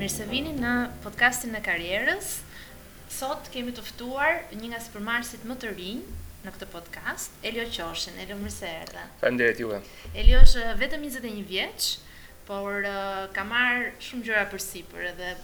Mirë 0.00 0.08
se 0.12 0.24
vini 0.28 0.54
në 0.56 0.68
podcastin 1.04 1.52
e 1.58 1.58
karierës. 1.60 2.28
Sot 3.12 3.50
kemi 3.52 3.72
të 3.76 3.82
ftuar 3.84 4.38
një 4.56 4.70
nga 4.72 4.78
sipërmarrësit 4.80 5.42
më 5.50 5.56
të 5.60 5.72
rinj 5.74 5.98
në 6.46 6.52
këtë 6.54 6.68
podcast, 6.74 7.34
Elio 7.44 7.66
Qoshin. 7.74 8.16
Elio, 8.22 8.38
mirë 8.40 8.52
se 8.54 8.70
erdhe. 8.76 9.02
Faleminderit 9.20 9.60
juve. 9.60 9.80
Elio 10.22 10.38
është 10.46 10.64
vetëm 10.80 11.04
21 11.04 11.44
vjeç, 11.50 11.88
por 12.48 12.88
uh, 12.88 13.26
ka 13.36 13.44
marrë 13.50 13.90
shumë 14.06 14.24
gjëra 14.30 14.46
përsipër 14.54 15.10
edhe 15.10 15.34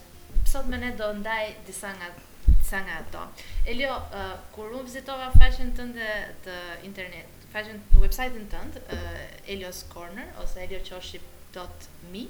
sot 0.54 0.72
më 0.72 0.80
ne 0.86 0.94
do 1.02 1.10
ndaj 1.18 1.42
disa 1.68 1.92
nga 1.98 2.08
disa 2.46 2.80
nga 2.88 2.96
ato. 3.02 3.26
Elio, 3.74 3.92
uh, 4.22 4.34
kur 4.56 4.70
unë 4.72 4.86
vizitova 4.88 5.28
faqen 5.36 5.76
tënde 5.76 6.08
të 6.48 6.56
internet, 6.88 7.44
faqen 7.52 7.84
website-in 8.00 8.48
tënd, 8.56 8.80
uh, 8.80 9.52
Elios 9.52 9.84
Corner 9.92 10.32
ose 10.46 10.64
elioqoshi.me, 10.64 12.24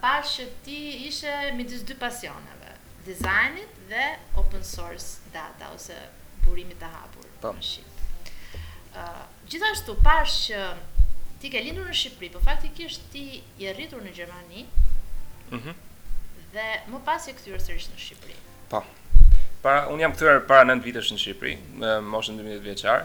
pash 0.00 0.36
që 0.38 0.44
ti 0.64 0.78
ishe 1.08 1.50
midis 1.56 1.82
dy 1.84 1.94
pasioneve, 2.00 2.72
dizajnit 3.04 3.68
dhe 3.90 4.06
open 4.40 4.64
source 4.64 5.20
data 5.34 5.68
ose 5.74 5.94
burimit 6.44 6.78
të 6.80 6.86
hapur 6.94 7.24
pa. 7.42 7.48
në 7.48 7.54
po. 7.54 7.62
Shqip. 7.62 7.86
Uh, 8.96 9.22
gjithashtu 9.52 9.96
pash 10.02 10.48
që 10.48 10.62
ti 11.40 11.50
ke 11.52 11.60
lindur 11.62 11.86
në 11.90 11.94
Shqipëri, 11.94 12.30
po 12.34 12.40
faktikisht 12.42 13.02
ti 13.12 13.42
je 13.60 13.74
rritur 13.76 14.02
në 14.02 14.12
Gjermani. 14.16 14.64
Mhm. 15.50 15.74
dhe 16.52 16.64
më 16.88 16.98
pas 17.04 17.26
je 17.28 17.32
kthyer 17.36 17.60
sërish 17.60 17.90
në 17.92 17.98
Shqipëri. 18.00 18.34
Po. 18.72 18.80
Para 19.62 19.88
un 19.92 20.00
jam 20.00 20.12
kthyer 20.16 20.40
para 20.48 20.64
9 20.64 20.80
vitesh 20.84 21.10
në 21.12 21.18
Shqipëri, 21.20 21.54
moshën 22.08 22.40
12 22.40 22.62
vjeçar. 22.64 23.04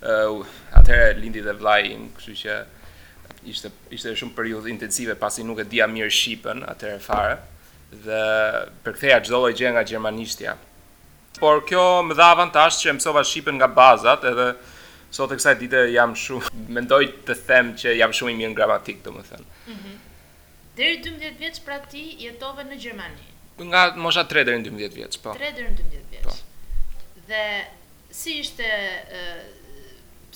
Ë 0.00 0.14
uh, 0.30 0.46
atëherë 0.78 1.18
lindi 1.18 1.42
dhe 1.42 1.54
vllai 1.58 1.80
im, 1.96 2.08
kështu 2.14 2.34
që 2.42 2.54
uh, 2.60 2.75
ishte 3.50 3.70
ishte 3.94 4.12
shumë 4.20 4.34
periudhë 4.36 4.70
intensive 4.74 5.14
pasi 5.22 5.44
nuk 5.46 5.62
e 5.62 5.66
dija 5.72 5.86
mirë 5.92 6.12
shqipen 6.20 6.64
atëherë 6.72 7.02
fare 7.06 7.36
dhe 8.06 8.20
përktheja 8.86 9.18
çdo 9.26 9.40
lloj 9.42 9.52
gjë 9.60 9.72
nga 9.76 9.84
gjermanishtja. 9.90 10.56
Por 11.40 11.62
kjo 11.68 11.84
më 12.08 12.16
dha 12.18 12.30
avantazh 12.34 12.80
që 12.82 12.96
mësova 12.96 13.22
shqipen 13.30 13.58
nga 13.60 13.68
bazat 13.80 14.26
edhe 14.32 14.48
sot 15.16 15.32
e 15.32 15.38
kësaj 15.38 15.56
dite 15.62 15.84
jam 15.94 16.14
shumë 16.26 16.52
mendoj 16.78 17.02
të 17.28 17.38
them 17.50 17.72
që 17.82 17.94
jam 18.00 18.16
shumë 18.20 18.34
i 18.34 18.38
mirë 18.42 18.52
në 18.54 18.58
gramatik, 18.60 19.00
domethënë. 19.06 19.48
Mhm. 19.70 19.94
Deri 20.76 20.98
12 21.04 21.38
vjeç 21.40 21.62
pra 21.64 21.78
ti 21.88 22.02
jetove 22.20 22.66
në 22.68 22.76
Gjermani. 22.82 23.30
Nga 23.70 23.84
mosha 24.04 24.26
3 24.28 24.42
deri 24.44 24.60
në 24.60 24.66
12 24.74 24.98
vjeç, 25.00 25.14
po. 25.24 25.32
3 25.38 25.54
deri 25.56 25.70
në 25.70 25.78
12 25.78 26.18
vjeç. 26.18 26.26
Po. 26.26 27.22
Dhe 27.30 27.44
si 28.16 28.34
ishte 28.42 28.66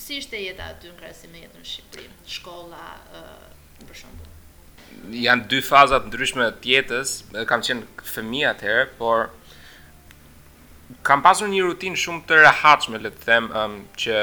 Si 0.00 0.16
ishte 0.22 0.38
jeta 0.40 0.64
aty 0.72 0.88
në 0.88 0.94
krahasim 0.96 1.32
me 1.34 1.40
jetën 1.42 1.60
në 1.60 1.66
Shqipëri? 1.68 2.04
Shkolla, 2.34 2.84
ë, 3.12 3.82
për 3.88 3.96
shembull. 3.98 5.16
Jan 5.20 5.42
dy 5.50 5.58
faza 5.66 5.98
të 6.00 6.08
ndryshme 6.08 6.46
të 6.62 6.70
jetës. 6.72 7.10
Kam 7.50 7.60
qenë 7.66 8.06
fëmijë 8.08 8.46
atëherë, 8.54 8.86
por 9.00 9.26
kam 11.10 11.20
pasur 11.26 11.50
një 11.52 11.66
rutinë 11.68 12.00
shumë 12.04 12.22
të 12.30 12.38
rehatshme, 12.46 13.02
le 13.04 13.10
të 13.18 13.28
them, 13.28 13.50
që 14.02 14.16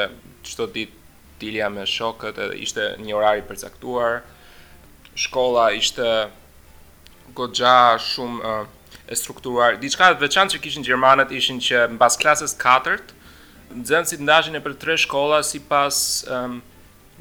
çdo 0.50 0.66
ditë 0.78 1.38
dilja 1.44 1.70
me 1.78 1.84
shokët, 1.94 2.42
edhe 2.48 2.58
ishte 2.66 2.88
një 3.06 3.14
orari 3.20 3.46
përcaktuar. 3.52 4.18
Shkolla 5.28 5.68
ishte 5.78 6.10
goxha 7.38 7.78
shumë 8.16 8.42
ë 8.42 8.58
e 9.14 9.20
strukturuar. 9.22 9.78
Diçka 9.86 10.10
të 10.16 10.26
veçantë 10.26 10.58
që 10.58 10.64
kishin 10.66 10.88
gjermanët 10.90 11.38
ishin 11.42 11.62
që 11.70 11.86
mbas 11.94 12.18
klasës 12.24 12.58
4-të 12.66 13.17
nxënësit 13.76 14.22
ndajin 14.24 14.56
e 14.58 14.62
për 14.64 14.76
tre 14.80 14.96
shkolla 15.00 15.42
sipas 15.46 15.98
um, 16.32 16.60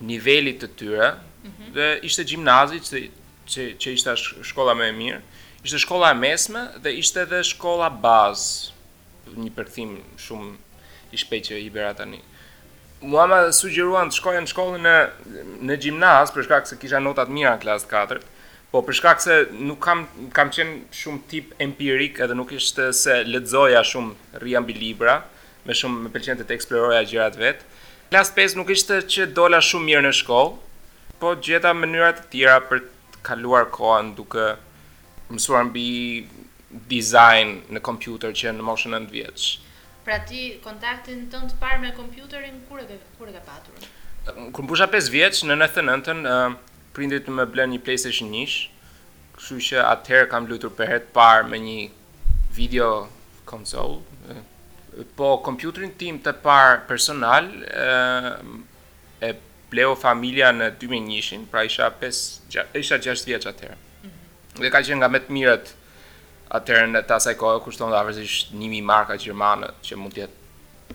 nivelit 0.09 0.61
të 0.63 0.69
tyre. 0.79 1.09
Mm 1.43 1.51
-hmm. 1.53 1.73
Dhe 1.77 1.89
ishte 2.09 2.25
gjimnazi 2.31 2.81
që 2.87 3.03
që, 3.51 3.65
që 3.83 3.91
ishte 3.97 4.15
shkolla 4.51 4.75
më 4.75 4.89
e 4.89 4.93
mirë, 5.01 5.19
ishte 5.65 5.79
shkolla 5.79 6.11
e 6.11 6.15
mesme 6.21 6.63
dhe 6.83 6.91
ishte 7.03 7.21
edhe 7.27 7.43
shkolla 7.51 7.89
bazë. 8.03 8.73
Një 9.43 9.53
përthim 9.57 9.97
shumë 10.25 10.55
i 11.13 11.17
shpejtë 11.23 11.49
që 11.53 11.61
i 11.67 11.71
bëra 11.75 11.93
tani. 11.99 12.21
Muama 13.03 13.53
sugjeruan 13.53 14.09
të 14.11 14.17
shkoja 14.19 14.41
në 14.41 14.51
shkollën 14.51 14.83
në 14.87 14.97
në 15.69 15.77
gjimnaz 15.83 16.31
për 16.35 16.47
shkak 16.47 16.67
se 16.67 16.79
kisha 16.81 16.99
nota 17.03 17.27
të 17.27 17.35
mira 17.39 17.55
në 17.57 17.63
klasë 17.65 17.87
4. 17.93 18.21
Po 18.71 18.83
për 18.83 18.95
shkak 18.99 19.21
se 19.23 19.35
nuk 19.53 19.79
kam 19.85 20.07
kam 20.33 20.51
qenë 20.51 20.77
shumë 21.01 21.21
tip 21.31 21.55
empirik 21.63 22.19
edhe 22.21 22.35
nuk 22.35 22.53
ishte 22.53 22.93
se 22.93 23.23
lexoja 23.25 23.83
shumë 23.85 24.41
rriambi 24.43 24.75
libra, 24.75 25.21
me 25.69 25.75
shumë 25.81 26.03
me 26.05 26.11
pëlqente 26.15 26.45
të 26.47 26.55
eksploroja 26.57 27.03
gjërat 27.11 27.37
vet. 27.41 27.65
Klas 28.11 28.31
5 28.39 28.57
nuk 28.61 28.71
ishte 28.75 29.01
që 29.15 29.27
dola 29.39 29.59
shumë 29.69 29.89
mirë 29.91 30.03
në 30.07 30.13
shkollë, 30.21 30.55
po 31.21 31.33
gjeta 31.49 31.73
mënyra 31.75 32.13
të 32.19 32.27
tjera 32.33 32.59
për 32.71 32.85
të 33.15 33.23
kaluar 33.27 33.67
kohën 33.75 34.13
duke 34.19 34.47
mësuar 35.33 35.67
mbi 35.71 35.87
design 36.91 37.57
në 37.75 37.83
kompjuter 37.89 38.35
që 38.43 38.53
në 38.59 38.69
moshën 38.69 38.95
9 39.01 39.09
vjeç. 39.15 39.47
Pra 40.07 40.21
ti 40.29 40.45
kontaktin 40.63 41.25
tënd 41.33 41.51
të 41.57 41.61
parë 41.63 41.81
me 41.83 41.91
kompjuterin 41.99 42.61
kur 42.71 42.85
e 42.85 42.87
ke 42.91 42.99
kur 43.19 43.31
e 43.31 43.35
ke 43.35 43.43
patur? 43.49 43.89
Kur 44.55 44.67
mbusha 44.67 44.87
5 44.93 45.11
vjeç 45.15 45.43
në 45.49 45.57
99-ën, 45.65 46.23
uh, 46.31 46.91
prindrit 46.97 47.27
më 47.31 47.49
blen 47.55 47.75
një 47.75 47.81
PlayStation 47.87 48.31
1. 48.31 48.59
Kështu 49.37 49.59
që 49.71 49.83
atëherë 49.89 50.31
kam 50.33 50.47
luetur 50.49 50.71
për 50.79 50.93
herë 50.93 51.07
të 51.09 51.17
parë 51.19 51.51
me 51.51 51.59
një 51.65 51.79
video 52.59 52.91
console, 53.51 54.05
po 55.17 55.37
kompjuterin 55.45 55.93
tim 55.99 56.21
të 56.25 56.33
parë 56.45 56.81
personal 56.89 57.49
eh, 57.67 58.31
e 59.29 59.33
pleo 59.71 59.95
familja 59.99 60.53
në 60.55 60.71
2001 60.81 61.49
pra 61.53 61.65
isha 61.69 61.91
5 62.01 62.63
isha 62.81 62.99
6 63.09 63.25
vjeç 63.29 63.47
atëherë. 63.51 63.77
Mhm. 63.77 64.59
Dhe 64.63 64.71
ka 64.73 64.81
qenë 64.81 65.01
nga 65.03 65.11
më 65.17 65.23
të 65.27 65.37
mirët 65.37 65.73
atëherë 66.61 66.91
në 66.95 67.03
tasaj 67.11 67.35
kohë 67.41 67.63
kushton 67.67 67.93
lavësisht 67.93 68.55
1000 68.57 68.85
marka 68.93 69.17
gjermane 69.21 69.73
që 69.85 69.99
mund 70.01 70.17
të 70.17 70.25
jetë 70.25 70.45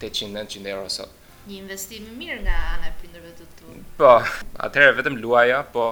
800-900 0.01 0.73
euro 0.75 0.88
sot. 0.90 1.17
Një 1.50 1.59
investim 1.63 2.06
i 2.06 2.16
mirë 2.17 2.40
nga 2.45 2.56
ana 2.78 2.90
e 2.91 2.95
prindërve 3.01 3.34
të 3.38 3.50
tu. 3.59 3.78
Po, 3.97 4.13
atëherë 4.66 4.97
vetëm 5.01 5.17
luaja, 5.22 5.63
po 5.73 5.88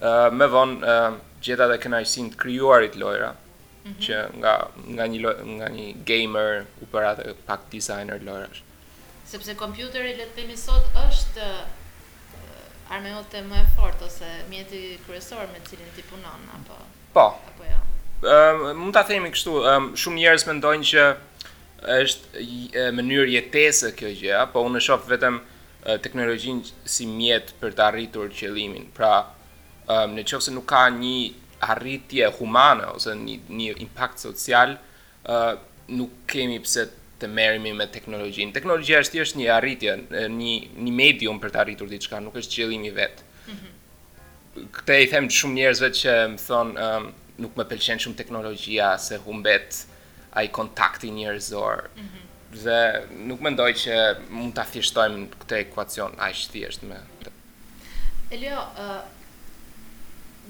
eh, 0.00 0.28
me 0.36 0.44
më 0.44 0.50
vonë 0.56 0.94
uh, 0.96 1.20
gjeta 1.42 1.68
dhe 1.70 1.78
kënaqësinë 1.84 2.32
të 2.34 2.40
krijuarit 2.42 2.96
lojra. 3.00 3.34
Mhm. 3.82 3.94
që 3.98 4.16
nga 4.40 4.52
nga 4.96 5.04
një 5.10 5.18
nga 5.58 5.68
një 5.74 5.86
gamer 6.06 6.66
u 6.82 6.86
bëra 6.92 7.14
atë 7.14 7.32
pak 7.46 7.64
designer 7.72 8.20
lojësh. 8.22 8.60
Sepse 9.26 9.54
kompjuteri 9.58 10.14
le 10.18 10.26
të 10.28 10.36
themi 10.42 10.56
sot 10.56 10.94
është 11.02 11.48
armëote 12.94 13.40
më 13.48 13.58
e 13.58 13.66
fortë 13.74 14.06
ose 14.10 14.30
mjeti 14.52 14.82
kryesor 15.06 15.48
me 15.52 15.58
të 15.58 15.72
cilin 15.72 15.90
ti 15.96 16.04
punon 16.10 16.46
apo 16.58 16.78
Po. 17.16 17.24
Apo 17.50 17.66
jo. 17.66 17.80
Ëm 18.36 18.64
mund 18.84 18.94
ta 18.94 19.02
themi 19.08 19.32
kështu, 19.34 19.56
um, 19.74 19.90
shumë 19.98 20.20
njerëz 20.22 20.44
mendojnë 20.46 20.88
që 20.92 21.06
është 21.98 22.42
mënyrë 22.94 23.32
jetese 23.36 23.90
kjo 23.98 24.12
gjë, 24.20 24.44
po 24.52 24.60
unë 24.68 24.78
shoh 24.86 25.00
vetëm 25.10 25.40
teknologjinë 26.04 26.70
si 26.86 27.08
mjet 27.10 27.48
për 27.60 27.72
të 27.74 27.84
arritur 27.88 28.28
qëllimin. 28.38 28.84
Pra, 28.94 29.16
um, 29.90 30.12
nëse 30.14 30.54
nuk 30.54 30.68
ka 30.70 30.84
një 31.00 31.41
arritje 31.62 32.26
humane 32.38 32.86
ose 32.90 33.14
një, 33.14 33.36
një 33.48 33.74
impact 33.84 34.18
social 34.24 34.74
uh, 34.74 35.52
nuk 35.94 36.18
kemi 36.30 36.58
pse 36.64 36.88
të 37.22 37.28
merremi 37.30 37.70
me 37.78 37.86
teknologjinë. 37.94 38.54
Teknologjia 38.56 39.00
është 39.04 39.14
thjesht 39.16 39.36
një 39.38 39.50
arritje, 39.60 39.94
një 40.34 40.54
një 40.86 40.94
medium 40.98 41.38
për 41.42 41.52
të 41.54 41.60
arritur 41.62 41.90
diçka, 41.92 42.18
nuk 42.24 42.34
është 42.40 42.56
qëllimi 42.56 42.90
vet. 42.96 43.20
Mhm. 43.46 43.70
Këtë 44.74 44.96
i 45.04 45.08
them 45.14 45.30
shumë 45.30 45.58
njerëzve 45.60 45.90
që 46.00 46.16
më 46.34 46.42
thon 46.48 46.72
uh, 46.82 46.98
nuk 47.44 47.54
më 47.60 47.68
pëlqen 47.70 48.02
shumë 48.04 48.18
teknologjia 48.24 48.90
se 49.06 49.20
humbet 49.22 49.84
ai 50.40 50.48
kontakti 50.58 51.14
njerëzor. 51.22 51.86
Mm 51.96 52.08
-hmm 52.10 52.28
dhe 52.52 52.80
nuk 53.28 53.40
mendoj 53.40 53.70
që 53.82 53.94
mund 54.28 54.52
ta 54.54 54.64
thjeshtojmë 54.68 55.20
këtë 55.40 55.56
ekuacion 55.64 56.12
aq 56.18 56.36
thjesht 56.52 56.82
me. 56.82 56.96
Elio, 58.30 58.60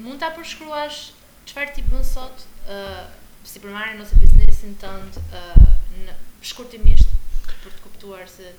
mund 0.01 0.17
ta 0.21 0.29
përshkruash 0.33 1.11
çfarë 1.51 1.75
ti 1.77 1.83
bën 1.85 2.05
sot 2.07 2.47
ë 2.65 2.77
uh, 2.77 3.03
si 3.45 3.61
përmarrën 3.61 4.01
ose 4.01 4.17
biznesin 4.23 4.73
tënd 4.81 5.19
ë 5.21 5.23
uh, 5.37 5.75
në 6.07 6.15
shkurtimisht 6.49 7.11
për 7.45 7.59
të 7.75 7.83
kuptuar 7.85 8.25
se 8.33 8.55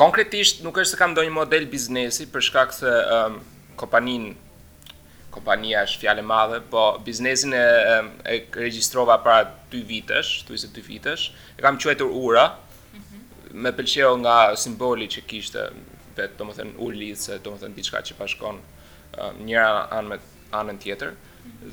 konkretisht 0.00 0.62
nuk 0.64 0.80
është 0.80 0.94
se 0.96 1.00
kam 1.02 1.12
ndonjë 1.12 1.34
model 1.34 1.66
biznesi 1.68 2.26
për 2.32 2.46
shkak 2.48 2.72
se 2.74 2.94
um, 3.18 3.36
kompanin 3.76 4.30
kompania 5.34 5.82
është 5.84 6.00
fjalë 6.06 6.22
e 6.22 6.26
madhe, 6.30 6.60
po 6.72 6.84
biznesin 7.04 7.54
e 7.58 7.64
e 8.24 8.38
regjistrova 8.54 9.16
para 9.22 9.48
2 9.72 9.80
vitesh, 9.88 10.44
thuaj 10.46 10.68
2 10.76 10.84
vitesh. 10.88 11.24
E 11.58 11.62
kam 11.62 11.74
quajtur 11.82 12.06
Ura. 12.14 12.46
Mm 12.92 13.00
-hmm. 13.00 13.54
Me 13.62 13.70
pëlqeu 13.72 14.16
nga 14.22 14.54
simboli 14.56 15.06
që 15.10 15.20
kishte, 15.26 15.64
vetëm 16.16 16.36
domethën 16.38 16.70
Ulisë, 16.78 17.38
domethënë 17.38 17.74
diçka 17.74 17.98
që 18.00 18.14
bashkon 18.18 18.60
Um, 19.18 19.36
njëra 19.46 19.74
anë 19.94 20.08
me 20.10 20.16
anën 20.58 20.78
tjetër 20.82 21.12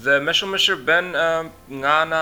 dhe 0.03 0.17
më 0.21 0.33
shumë 0.37 0.53
më 0.53 0.57
shërben 0.65 1.07
um, 1.21 1.47
nga 1.79 1.93
ana 2.03 2.21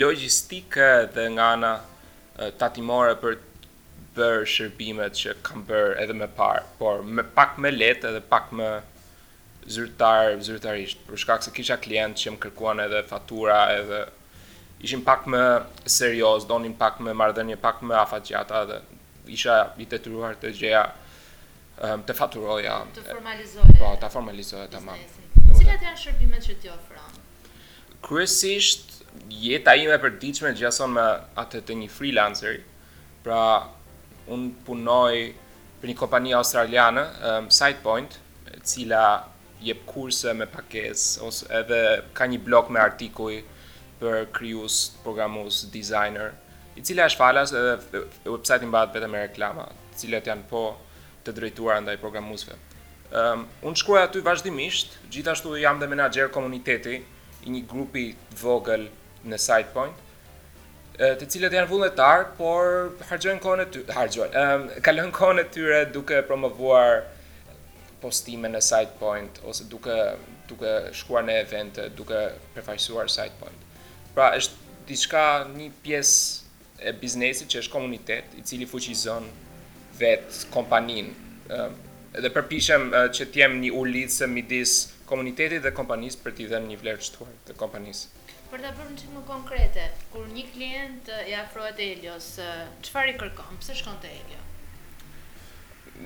logjistike 0.00 0.88
dhe 1.14 1.26
nga 1.36 1.46
ana 1.54 1.70
uh, 1.78 2.48
tatimore 2.62 3.12
për 3.22 3.36
bërë 4.16 4.48
shërbimet 4.54 5.18
që 5.20 5.34
kam 5.46 5.62
bër 5.68 5.92
edhe 6.02 6.16
më 6.22 6.26
parë, 6.38 6.64
por 6.80 7.04
me 7.06 7.22
pak 7.38 7.54
më 7.62 7.70
lehtë 7.76 8.10
edhe 8.10 8.22
pak 8.32 8.48
më 8.58 8.70
zyrtar 9.76 10.34
zyrtarisht, 10.48 11.04
për 11.06 11.20
shkak 11.24 11.46
se 11.46 11.54
kisha 11.54 11.78
klientë 11.84 12.22
që 12.24 12.34
më 12.34 12.42
kërkuan 12.48 12.82
edhe 12.86 13.04
fatura 13.12 13.60
edhe 13.76 14.02
ishin 14.82 15.04
pak 15.06 15.28
më 15.30 15.44
serioz, 15.86 16.48
donin 16.50 16.74
pak 16.82 16.98
më 17.04 17.14
marrëdhënie 17.20 17.60
pak 17.62 17.84
më 17.86 18.00
afatgjata 18.02 18.64
dhe 18.72 18.82
isha 19.38 19.60
i 19.78 19.86
detyruar 19.86 20.34
të 20.40 20.50
gjeja 20.62 20.88
um, 21.82 22.02
të 22.06 22.14
faturoja 22.16 22.74
të 22.94 23.04
formalizoja 23.08 23.74
po 23.80 23.92
ta 24.00 24.08
formalizoja 24.12 24.68
tamam 24.72 25.00
cilat 25.56 25.82
janë 25.86 25.96
shërbimet 26.04 26.46
që 26.46 26.56
ti 26.62 26.70
ofron 26.72 27.98
kryesisht 28.04 28.96
jeta 29.42 29.74
ime 29.78 29.96
e 29.96 30.00
përditshme 30.02 30.52
gjason 30.60 30.92
me 30.96 31.06
atë 31.42 31.62
të 31.68 31.78
një 31.82 31.90
freelanceri 31.96 32.60
pra 33.24 33.42
un 34.32 34.50
punoj 34.66 35.14
për 35.80 35.90
një 35.92 35.98
kompani 36.00 36.34
australiane 36.38 37.04
um, 37.08 37.30
ehm, 37.30 37.48
sidepoint 37.52 38.18
e 38.54 38.60
cila 38.60 39.06
jep 39.64 39.82
kurse 39.88 40.32
me 40.36 40.46
pagesë 40.48 41.24
ose 41.26 41.48
edhe 41.60 41.80
ka 42.16 42.28
një 42.30 42.40
blog 42.46 42.70
me 42.72 42.80
artikuj 42.80 43.38
për 44.00 44.22
krijues, 44.32 44.76
programues, 45.04 45.66
designer, 45.68 46.30
i 46.72 46.80
cila 46.84 47.04
është 47.10 47.20
falas 47.20 47.50
edhe 47.52 48.04
website-i 48.24 48.68
mbahet 48.70 48.94
vetëm 48.96 49.16
reklama, 49.18 49.66
të 49.90 49.98
cilat 50.00 50.30
janë 50.30 50.46
po 50.48 50.62
të 51.30 51.38
drejtuar 51.38 51.80
ndaj 51.84 51.98
programuesve. 52.02 52.54
Ëm 52.54 53.10
ehm, 53.10 53.40
um, 53.40 53.44
unë 53.70 53.80
shkruaj 53.80 54.02
aty 54.08 54.22
vazhdimisht, 54.26 54.94
gjithashtu 55.14 55.56
jam 55.62 55.80
dhe 55.82 55.88
menaxher 55.90 56.30
komuniteti 56.34 56.98
i 57.46 57.54
një 57.54 57.64
grupi 57.70 58.04
vogël 58.42 58.88
në 59.30 59.38
SitePoint 59.46 60.06
të 61.00 61.26
cilët 61.32 61.54
janë 61.56 61.68
vullnetar, 61.70 62.24
por 62.36 62.90
harxojnë 63.08 63.40
kohën 63.40 63.60
e 63.62 63.64
tyre, 63.72 63.94
harxojnë, 63.96 64.32
um, 64.36 64.64
ehm, 64.68 64.82
kalojnë 64.84 65.12
kohën 65.16 65.38
e 65.40 65.44
tyre 65.54 65.78
duke 65.94 66.18
promovuar 66.28 67.00
postime 68.02 68.50
në 68.52 68.60
SitePoint 68.66 69.40
ose 69.48 69.64
duke 69.72 69.96
duke 70.50 70.72
shkuar 71.00 71.22
në 71.24 71.36
evente, 71.44 71.84
duke 71.96 72.20
përfaqësuar 72.56 73.08
SitePoint. 73.08 73.62
Pra 74.16 74.32
është 74.36 74.82
diçka 74.88 75.24
një 75.48 75.68
pjesë 75.84 76.88
e 76.90 76.92
biznesit 77.00 77.46
që 77.52 77.60
është 77.62 77.72
komunitet 77.76 78.32
i 78.36 78.42
cili 78.44 78.66
fuqizon 78.68 79.28
vetë 80.00 80.40
kompanin. 80.54 81.12
ë 81.50 81.68
dhe 82.24 82.30
përpishem 82.34 82.88
që 83.14 83.24
të 83.30 83.38
jem 83.40 83.52
një 83.62 83.68
ulicë 83.80 84.26
midis 84.30 84.70
komunitetit 85.06 85.62
dhe 85.62 85.70
kompanisë 85.74 86.18
për 86.24 86.32
t'i 86.36 86.44
dhënë 86.50 86.66
një 86.72 86.78
vlerë 86.80 87.02
qëtuar 87.04 87.30
të 87.46 87.54
kompanisë. 87.58 88.08
Për 88.50 88.64
ta 88.64 88.70
bërë 88.78 88.96
që 88.98 89.10
më 89.14 89.20
konkrete, 89.28 89.84
kur 90.10 90.24
një 90.30 90.44
klient 90.50 91.10
i 91.30 91.34
afrohet 91.38 91.78
Helios, 91.82 92.30
çfarë 92.86 93.12
i 93.12 93.14
kërkon? 93.20 93.60
Pse 93.62 93.76
shkon 93.78 94.00
te 94.02 94.10
Elio? 94.10 94.42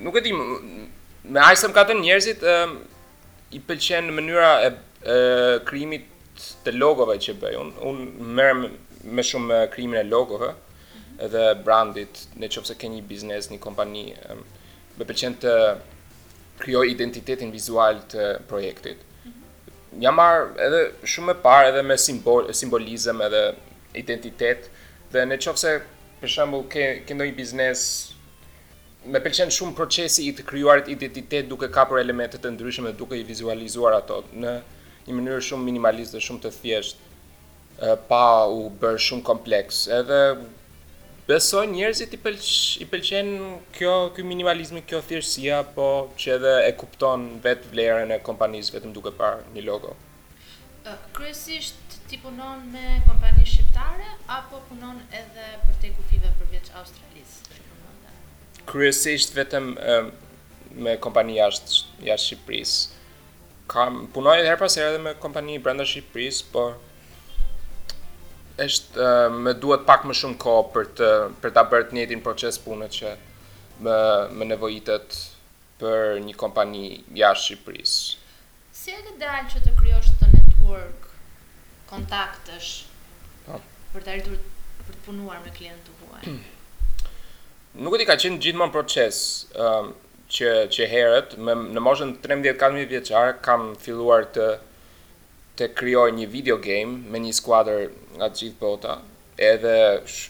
Nuk 0.05 0.19
e 0.19 0.23
di, 0.27 0.33
me 0.35 1.41
aq 1.41 1.57
sa 1.57 1.71
më 1.71 1.77
kanë 1.79 1.97
njerëzit 2.03 2.45
i 3.49 3.61
pëlqen 3.65 4.11
mënyra 4.13 4.51
e 4.61 4.71
ë 5.09 5.63
krijimit 5.65 6.45
të 6.65 6.77
logove 6.77 7.17
që 7.25 7.37
bëj. 7.41 7.57
Unë 7.63 7.81
unë 7.89 8.31
merrem 8.37 8.65
me 9.15 9.25
shumë 9.25 9.63
krijimin 9.73 10.03
e 10.03 10.07
logove 10.13 10.53
edhe 11.23 11.43
brandit, 11.63 12.25
në 12.39 12.49
qëfëse 12.53 12.75
ke 12.79 12.89
një 12.91 13.01
biznes, 13.09 13.49
një 13.51 13.59
kompani, 13.63 14.05
me 14.13 14.37
um, 14.37 15.05
përqen 15.07 15.37
të 15.43 15.53
kryoj 16.61 16.85
identitetin 16.91 17.51
vizual 17.51 18.01
të 18.11 18.25
projektit. 18.49 18.97
Mm 18.99 19.31
-hmm. 19.31 19.99
Një 20.03 20.11
marrë 20.11 20.49
edhe 20.67 20.81
shumë 21.13 21.31
e 21.31 21.41
parë 21.47 21.67
edhe 21.69 21.81
me 21.83 21.97
simbol, 21.97 22.53
simbolizëm 22.53 23.21
edhe 23.21 23.43
identitet, 23.95 24.69
dhe 25.11 25.19
në 25.25 25.37
qëfëse, 25.43 25.71
për 26.21 26.29
shambull, 26.33 26.63
ke, 26.69 27.01
ke 27.07 27.31
biznes, 27.41 28.11
Me 29.13 29.19
pëlqen 29.19 29.51
shumë 29.51 29.75
procesi 29.75 30.23
i 30.27 30.33
të 30.35 30.43
krijuarit 30.49 30.87
identitet 30.87 31.45
duke 31.49 31.67
kapur 31.71 31.97
elemente 31.99 32.37
të 32.37 32.49
ndryshme 32.51 32.89
dhe 32.91 32.97
duke 32.97 33.15
i 33.17 33.23
vizualizuar 33.23 33.93
ato 33.93 34.23
në 34.33 34.61
një 35.07 35.13
mënyrë 35.15 35.41
shumë 35.47 35.63
minimalist 35.63 36.11
dhe 36.13 36.19
shumë 36.19 36.41
të 36.41 36.49
thjeshtë, 36.51 36.97
pa 38.09 38.25
u 38.57 38.59
bërë 38.81 38.97
shumë 39.07 39.23
kompleks. 39.29 39.87
Edhe 39.87 40.21
Besoj 41.25 41.65
njerëzit 41.73 42.11
i 42.13 42.17
pëlqen 42.21 42.81
i 42.83 42.85
pëlqen 42.85 43.29
kjo 43.73 43.93
ky 44.13 44.21
minimalizmi, 44.29 44.83
kjo 44.91 44.99
thirrësia, 45.07 45.63
po 45.75 45.85
që 46.21 46.35
edhe 46.35 46.51
e 46.67 46.75
kupton 46.77 47.23
vet 47.41 47.63
vlerën 47.71 48.13
e 48.13 48.19
kompanisë 48.27 48.75
vetëm 48.75 48.91
duke 48.93 49.09
parë 49.21 49.39
një 49.55 49.63
logo. 49.65 49.95
Kryesisht 51.17 51.97
ti 52.11 52.19
punon 52.21 52.61
me 52.75 52.83
kompani 53.07 53.41
shqiptare 53.41 54.11
apo 54.37 54.59
punon 54.69 54.99
edhe 55.21 55.47
për 55.65 55.81
te 55.81 55.89
kufive 55.97 56.29
përveç 56.41 56.69
Australisë? 56.77 57.59
Kryesisht 58.69 59.33
vetëm 59.39 59.71
me 60.85 60.93
kompani 61.07 61.39
jashtë 61.41 61.81
jashtë 62.11 62.27
Shqipërisë. 62.35 62.89
Kam 63.73 64.03
punuar 64.13 64.43
edhe 64.43 64.53
herë 64.53 64.61
pas 64.61 64.77
herë 64.77 64.93
edhe 64.93 65.01
me 65.09 65.15
kompani 65.25 65.57
brenda 65.57 65.89
Shqipërisë, 65.89 66.51
por 66.53 66.75
është 68.57 69.07
më 69.43 69.53
duhet 69.59 69.81
pak 69.85 70.05
më 70.07 70.13
shumë 70.15 70.37
kohë 70.39 70.67
për 70.75 70.87
të 70.99 71.09
për 71.43 71.51
ta 71.55 71.63
bërë 71.71 71.89
të 71.89 71.95
njëjtin 71.97 72.21
proces 72.27 72.59
punë 72.63 72.87
që 72.97 73.11
më 73.83 73.95
më 74.39 74.45
nevojitet 74.51 75.17
për 75.81 76.21
një 76.23 76.35
kompani 76.39 76.83
jashtë 77.19 77.43
Shqipërisë. 77.43 78.15
Si 78.71 78.93
e 78.95 79.01
ke 79.03 79.15
dalë 79.19 79.49
që 79.51 79.63
të 79.65 79.73
krijosh 79.79 80.11
të 80.21 80.29
network 80.31 81.09
kontaktesh? 81.91 82.71
Po. 83.45 83.59
Për 83.93 84.05
të 84.07 84.13
arritur 84.13 84.39
për 84.87 84.93
të 84.99 85.03
punuar 85.09 85.41
me 85.43 85.51
klientët 85.51 85.91
tuaj. 85.99 86.29
Nuk 87.83 87.97
e 87.97 87.99
di 87.99 88.07
ka 88.07 88.15
qenë 88.21 88.39
gjithmonë 88.45 88.71
proces, 88.77 89.17
ëm 89.59 89.91
që 90.35 90.55
që 90.73 90.87
herët 90.93 91.35
në 91.43 91.81
moshën 91.83 92.15
13-14 92.23 92.87
vjeçare 92.95 93.35
kam 93.45 93.67
filluar 93.83 94.25
të 94.35 94.47
të 95.59 95.67
krijoj 95.77 96.11
një 96.17 96.25
video 96.31 96.57
game 96.63 97.09
me 97.13 97.19
një 97.23 97.31
skuadër 97.37 97.85
nga 98.19 98.27
të 98.31 98.41
gjithë 98.41 98.59
bota, 98.61 98.95
edhe 99.39 99.75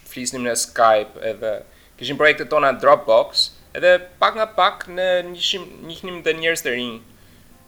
flisnim 0.09 0.43
në 0.45 0.53
Skype, 0.61 1.17
edhe 1.31 1.53
kishim 1.97 2.17
projektet 2.19 2.49
tona 2.51 2.71
në 2.73 2.81
Dropbox, 2.83 3.47
edhe 3.77 3.95
pak 4.21 4.35
nga 4.37 4.45
pak 4.59 4.85
në 4.91 5.07
njëshim, 5.31 5.63
njëshim 5.89 6.19
dhe 6.27 6.33
njërës 6.41 6.65
të 6.65 6.73
rinjë. 6.73 6.97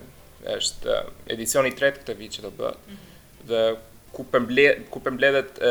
është 0.52 0.98
edicioni 1.32 1.72
i 1.72 1.78
tretë 1.78 2.02
këtë 2.02 2.16
vit 2.18 2.36
që 2.36 2.42
do 2.42 2.50
bëtë, 2.58 2.80
Mm 2.86 2.94
-hmm. 2.98 3.08
Dhe 3.46 3.60
ku 4.14 4.22
përmbledh 4.32 4.82
ku 4.90 5.00
përmbledhet 5.02 5.58
e, 5.58 5.70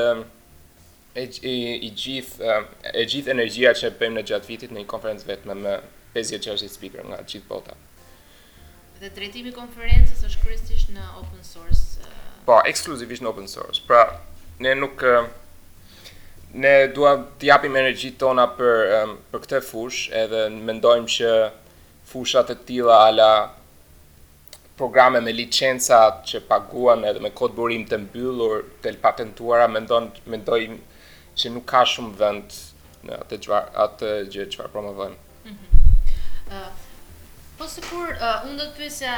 e, 1.16 1.24
e, 1.24 1.76
e 1.88 1.90
gjithë 2.02 2.66
e 3.02 3.06
gjithë 3.08 3.32
energjia 3.32 3.72
që 3.80 3.94
bëjmë 4.00 4.16
në 4.20 4.24
gjatë 4.28 4.48
vitit 4.50 4.72
në 4.76 4.80
një 4.82 4.90
konferencë 4.94 5.26
vetëm 5.30 5.62
me, 5.64 5.78
50-60 6.16 6.70
speaker 6.76 7.02
nga 7.08 7.18
gjithë 7.24 7.48
bota. 7.48 7.74
Dhe 9.00 9.10
drejtimi 9.10 9.50
i 9.50 9.54
konferencës 9.56 10.22
është 10.28 10.42
kryesisht 10.44 10.90
në 10.90 11.04
open 11.20 11.44
source. 11.44 11.82
Po, 12.46 12.60
ekskluzivisht 12.68 13.24
në 13.24 13.28
open 13.28 13.48
source. 13.48 13.82
Pra, 13.88 14.20
ne 14.60 14.76
nuk 14.76 15.00
ne 16.54 16.88
duam 16.96 17.22
të 17.40 17.48
japim 17.48 17.76
energjitë 17.80 18.18
tona 18.20 18.44
për 18.58 18.94
um, 18.98 19.14
për 19.32 19.40
këtë 19.46 19.60
fushë 19.64 20.14
edhe 20.24 20.42
mendojmë 20.60 21.08
që 21.08 21.34
fushat 22.12 22.50
e 22.52 22.58
tilla 22.68 22.98
ala 23.08 23.32
programe 24.80 25.22
me 25.22 25.32
licenca 25.32 26.00
që 26.28 26.42
paguan 26.50 27.06
edhe 27.08 27.22
me 27.24 27.32
kod 27.32 27.54
burim 27.56 27.86
të 27.88 28.02
mbyllur 28.04 28.66
të 28.84 28.94
patentuara 29.04 29.68
mendon 29.72 30.12
mendojmë 30.26 30.78
që 31.38 31.54
nuk 31.56 31.66
ka 31.72 31.86
shumë 31.88 32.18
vend 32.20 32.58
në 33.08 33.22
atë 33.24 33.40
çfarë 33.46 33.74
atë 33.86 34.12
gjë 34.36 34.48
çfarë 34.54 34.72
promovojmë. 34.74 35.16
Mm 35.46 35.52
-hmm. 35.52 36.54
uh, 36.54 36.72
po 37.58 37.68
sikur 37.68 38.08
uh, 38.12 38.46
unë 38.46 38.58
do 38.60 38.64
të 38.66 38.78
pyesja 38.78 39.14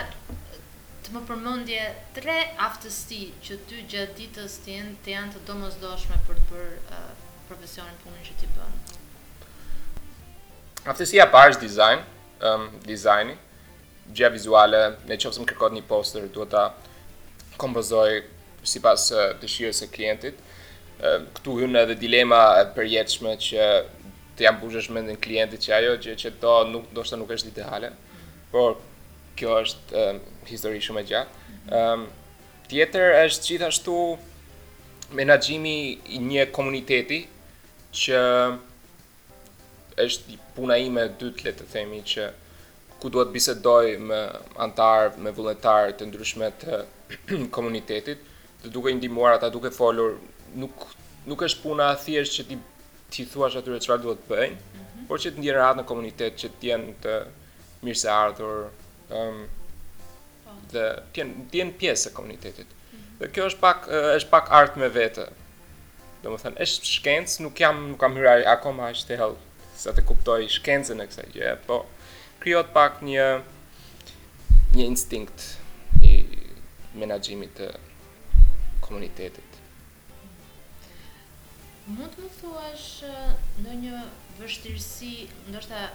të 1.04 1.10
më 1.16 1.22
përmendje 1.28 1.84
tre 2.16 2.38
aftësi 2.68 3.24
që 3.46 3.54
ty 3.68 3.76
gjatë 3.92 4.14
ditës 4.22 4.54
të 5.04 5.10
janë 5.16 5.32
të 5.34 5.40
domosdoshme 5.48 6.16
për 6.28 6.36
të 6.38 6.46
bërë 6.52 6.76
uh, 6.76 7.23
profesionin 7.48 7.96
punën 8.04 8.22
që 8.28 8.36
ti 8.40 8.50
bën. 8.52 8.78
Aftësia 10.92 11.26
parë 11.32 11.56
është 11.56 11.66
design, 11.68 12.04
um, 12.44 12.66
dizajni, 12.88 13.36
gjë 14.16 14.32
vizuale, 14.36 14.84
në 15.08 15.18
qëfë 15.24 15.44
më 15.44 15.50
kërkot 15.52 15.76
një 15.78 15.84
poster, 15.90 16.28
duhet 16.36 16.52
ta 16.54 16.66
kompozoj 17.62 18.22
si 18.68 18.82
pas 18.84 19.06
dëshirës 19.44 19.84
e 19.86 19.90
klientit. 19.92 20.42
Këtu 21.38 21.58
hynë 21.60 21.80
edhe 21.84 21.96
dilema 22.00 22.40
e 22.62 22.84
jetëshme 22.88 23.34
që 23.46 23.66
të 24.38 24.46
jam 24.46 24.60
bugjësh 24.62 24.88
me 24.96 25.02
në 25.04 25.18
klientit 25.24 25.66
që 25.66 25.74
ajo, 25.80 25.96
që, 26.04 26.14
që 26.22 26.32
do 26.42 26.54
nuk, 26.70 26.86
do 26.96 27.04
nuk 27.20 27.32
është 27.36 27.50
ideale, 27.52 27.90
por 28.54 28.78
kjo 29.38 29.58
është 29.64 30.00
um, 30.02 30.20
histori 30.48 30.80
shumë 30.84 31.02
e 31.04 31.08
gjatë. 31.12 31.42
Um, 31.80 32.06
tjetër 32.72 33.18
është 33.26 33.50
gjithashtu 33.52 33.98
menaxhimi 35.14 35.76
i 36.16 36.20
një 36.28 36.44
komuniteti 36.58 37.20
që 38.04 38.22
është 40.06 40.38
puna 40.56 40.78
ime 40.86 41.06
e 41.08 41.12
dytë 41.22 41.46
le 41.48 41.54
të 41.60 41.68
themi 41.74 42.00
që 42.14 42.28
ku 43.02 43.12
duhet 43.14 43.32
bisedoj 43.36 43.94
me 44.10 44.20
antarë, 44.66 45.12
me 45.26 45.34
vullnetarë 45.38 45.96
të 46.00 46.08
ndryshme 46.10 46.50
të 46.64 46.80
komunitetit, 47.58 48.22
të 48.64 48.72
duke 48.76 48.94
i 48.94 48.98
ndihmuar 48.98 49.38
ata, 49.38 49.52
duke 49.54 49.72
folur, 49.76 50.16
nuk 50.64 50.88
nuk 51.32 51.44
është 51.48 51.64
puna 51.66 51.88
thjesht 52.06 52.38
që 52.40 52.46
ti 52.50 52.58
ti 53.14 53.24
thuash 53.30 53.56
atyre 53.60 53.78
çfarë 53.86 54.02
duhet 54.08 54.24
bëjnë, 54.30 54.56
mm 54.56 54.80
-hmm. 54.80 55.04
por 55.10 55.18
që 55.24 55.28
të 55.34 55.40
ndjerë 55.44 55.60
atë 55.68 55.80
në 55.80 55.84
komunitet 55.92 56.34
që 56.42 56.48
të 56.58 56.64
jenë 56.72 56.94
të 57.04 57.14
mirëseardhur, 57.86 58.56
ëm 59.20 59.36
um, 59.36 59.44
po. 60.46 60.52
dhe 60.72 60.86
të 61.14 61.20
jenë 61.22 61.72
të 61.74 61.80
pjesë 61.84 62.10
e 62.10 62.14
komunitetit 62.18 62.70
dhe 63.24 63.32
kjo 63.32 63.46
është 63.52 63.62
pak 63.64 63.86
është 64.18 64.30
pak 64.32 64.50
art 64.60 64.78
me 64.80 64.90
vete. 64.96 65.26
Domethënë, 66.24 66.58
është 66.64 66.90
shkencë, 66.98 67.40
nuk 67.44 67.60
jam 67.60 67.80
nuk 67.90 68.00
kam 68.02 68.16
hyrë 68.20 68.44
akoma 68.56 68.90
as 68.94 69.04
të 69.08 69.18
hell 69.20 69.38
sa 69.84 69.92
të 69.96 70.04
kuptoj 70.08 70.42
shkencën 70.58 71.00
e 71.00 71.06
kësaj 71.10 71.30
gjë, 71.36 71.54
po 71.68 71.80
krijohet 72.44 72.70
pak 72.76 73.02
një 73.08 73.26
një 74.78 74.86
instinkt 74.90 75.58
i 76.10 76.24
menaxhimit 77.02 77.54
të 77.60 77.68
komunitetit. 78.86 79.60
Mund 81.92 82.08
të 82.16 82.24
më 82.24 82.32
thuash 82.42 83.04
në 83.64 83.78
një 83.86 84.04
vështirësi, 84.40 85.14
ndoshta 85.52 85.86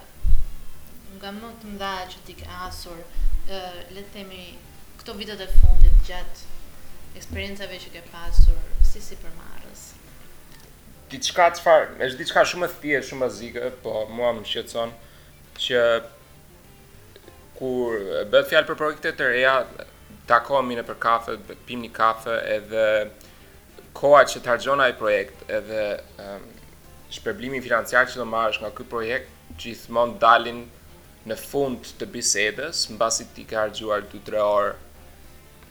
nga 1.16 1.30
më 1.32 1.52
të 1.62 1.72
mdha 1.74 1.94
që 2.12 2.24
ti 2.26 2.38
ke 2.40 2.46
le 2.46 4.02
të 4.02 4.10
themi 4.14 4.42
këto 5.00 5.12
vitet 5.16 5.40
e 5.40 5.48
fundit 5.56 6.02
gjatë 6.08 6.44
eksperiencave 7.16 7.78
që 7.80 7.90
ke 7.94 8.02
pasur 8.12 8.58
si 8.86 9.00
si 9.04 9.16
për 9.22 9.32
marrës. 9.36 9.84
Diçka 11.12 11.48
çfarë, 11.56 11.96
është 12.04 12.20
diçka 12.20 12.42
shumë 12.50 12.68
e 12.68 12.72
thjeshtë, 12.82 13.08
shumë 13.10 13.24
bazike, 13.28 13.70
po 13.84 13.94
mua 14.16 14.32
më 14.36 14.44
shqetëson 14.50 14.92
që 15.64 15.84
kur 17.58 17.96
bëhet 18.32 18.50
fjalë 18.52 18.68
për 18.70 18.78
projekte 18.82 19.14
të 19.18 19.30
reja, 19.32 19.54
takohemi 20.28 20.76
në 20.78 20.84
për 20.90 20.98
kafe, 21.06 21.36
pimë 21.68 21.86
një 21.86 21.92
kafe 21.96 22.36
edhe 22.58 22.84
koha 23.98 24.20
që 24.30 24.42
të 24.44 24.52
argjona 24.54 24.90
i 24.92 24.98
projekt 25.00 25.46
edhe 25.58 25.84
um, 26.22 26.44
shpërblimi 27.16 27.62
financiar 27.64 28.06
që 28.10 28.20
do 28.20 28.26
marrësh 28.28 28.60
nga 28.62 28.70
këtë 28.76 28.92
projekt 28.92 29.56
gjithmonë 29.58 30.20
dalin 30.22 30.60
në 31.28 31.36
fund 31.40 31.88
të 31.98 32.06
bisedës, 32.14 32.84
mbasi 32.94 33.26
ti 33.34 33.48
ka 33.50 33.64
argjuar 33.64 34.04
2-3 34.12 34.44
orë 34.44 34.76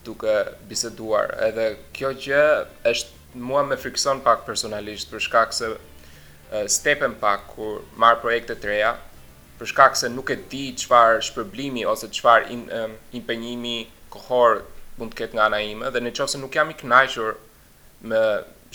duke 0.08 0.36
biseduar. 0.70 1.28
Edhe 1.48 1.68
kjo 1.98 2.14
gjë 2.24 2.44
është 2.92 3.42
mua 3.48 3.64
më 3.68 3.78
frikson 3.84 4.22
pak 4.26 4.46
personalisht 4.48 5.12
për 5.12 5.24
shkak 5.28 5.54
se 5.58 5.74
stepen 6.76 7.18
pak 7.24 7.48
kur 7.52 7.82
marr 8.04 8.20
projekte 8.24 8.56
të 8.56 8.72
reja, 8.72 8.94
për 9.60 9.70
shkak 9.74 9.98
se 10.00 10.08
nuk 10.16 10.32
e 10.32 10.38
di 10.54 10.64
çfarë 10.82 11.20
shpërblimi 11.28 11.84
ose 11.96 12.08
çfarë 12.16 12.56
impenjimi 13.20 13.78
kohor 14.14 14.62
mund 15.00 15.14
të 15.14 15.20
ketë 15.22 15.38
nga 15.38 15.50
ana 15.50 15.60
ime 15.70 15.92
dhe 15.94 16.04
nëse 16.08 16.40
nuk 16.42 16.56
jam 16.60 16.72
i 16.74 16.80
kënaqur 16.80 17.36
me 18.12 18.22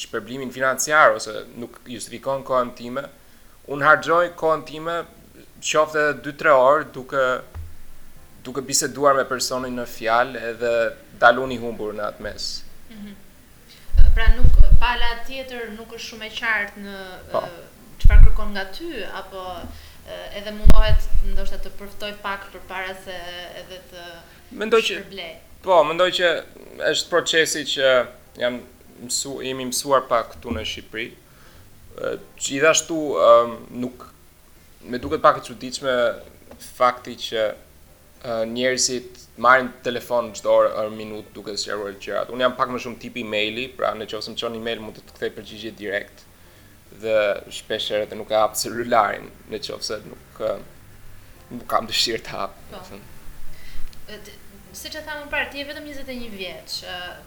shpërblimin 0.05 0.53
financiar 0.55 1.17
ose 1.17 1.33
nuk 1.62 1.81
justifikon 1.89 2.45
kohën 2.47 2.75
time, 2.79 3.05
un 3.73 3.83
harxoj 3.89 4.29
kohën 4.41 4.65
time 4.69 5.01
qoftë 5.71 6.07
2-3 6.29 6.53
orë 6.69 6.87
duke 6.97 7.25
duke 8.43 8.61
biseduar 8.67 9.15
me 9.19 9.25
personin 9.29 9.75
në 9.79 9.85
fjalë 9.87 10.41
edhe 10.51 10.73
daluni 11.23 11.59
humbur 11.63 11.95
në 11.95 12.07
atë 12.11 12.23
mes. 12.27 12.49
Ëh. 12.55 12.95
Mm 12.95 13.01
-hmm. 13.03 13.17
Pra 14.17 14.27
nuk 14.37 14.55
pala 14.81 15.09
tjetër 15.27 15.71
nuk 15.79 15.89
është 15.97 16.07
shumë 16.11 16.25
e 16.27 16.31
qartë 16.41 16.77
në 16.87 16.97
po. 17.33 17.41
çfarë 18.03 18.23
kërkon 18.27 18.49
nga 18.55 18.65
ty 18.77 18.89
apo 19.21 19.41
edhe 20.39 20.51
mundohet 20.59 21.01
ndoshta 21.31 21.57
të 21.63 21.71
përftoj 21.79 22.11
pak 22.27 22.41
përpara 22.53 22.95
se 23.05 23.15
edhe 23.61 23.79
të 23.93 24.03
Mendoj 24.61 24.81
që 24.83 24.95
shpërblej. 24.97 25.33
po, 25.63 25.83
mendoj 25.85 26.11
që 26.19 26.27
është 26.93 27.09
procesi 27.09 27.63
që 27.75 27.87
jam 28.43 28.55
mësu, 29.05 29.33
jemi 29.43 29.65
mësuar 29.71 30.03
pak 30.13 30.27
këtu 30.33 30.49
në 30.51 30.63
Shqipëri. 30.71 31.09
Gjithashtu 32.45 32.97
nuk 33.83 33.97
më 34.91 34.97
duket 34.99 35.21
pak 35.23 35.37
e 35.41 35.45
çuditshme 35.47 35.95
fakti 36.77 37.15
që 37.27 37.53
njerëzit 38.25 39.19
marrin 39.43 39.71
telefon 39.83 40.29
çdo 40.37 40.52
orë 40.61 40.69
or 40.79 40.91
minutë 40.95 41.33
duke 41.35 41.55
sqaruar 41.59 41.97
gjërat. 41.99 42.31
Un 42.31 42.38
jam 42.45 42.55
pak 42.55 42.71
më 42.71 42.81
shumë 42.85 42.99
tipi 43.02 43.25
maili, 43.26 43.67
pra 43.75 43.95
nëse 43.97 44.21
më 44.31 44.37
çon 44.38 44.55
email 44.59 44.81
mund 44.85 44.99
të 44.99 45.07
të 45.09 45.17
kthej 45.17 45.33
përgjigje 45.38 45.73
direkt 45.81 46.23
dhe 47.02 47.17
shpesh 47.50 47.91
herë 47.95 48.11
të 48.12 48.21
nuk 48.21 48.31
e 48.31 48.38
hap 48.43 48.55
celularin 48.61 49.26
nëse 49.50 49.99
nuk 50.07 50.43
nuk 51.52 51.67
kam 51.69 51.91
dëshirë 51.91 52.23
të 52.29 52.37
hap. 52.38 52.55
Po. 52.71 53.00
të 54.07 54.38
Siç 54.73 54.95
e 54.97 55.02
tha 55.05 55.19
parë, 55.29 55.50
ti 55.52 55.61
e 55.61 55.67
vetëm 55.69 55.85
21 55.91 56.31
vjeç. 56.33 56.79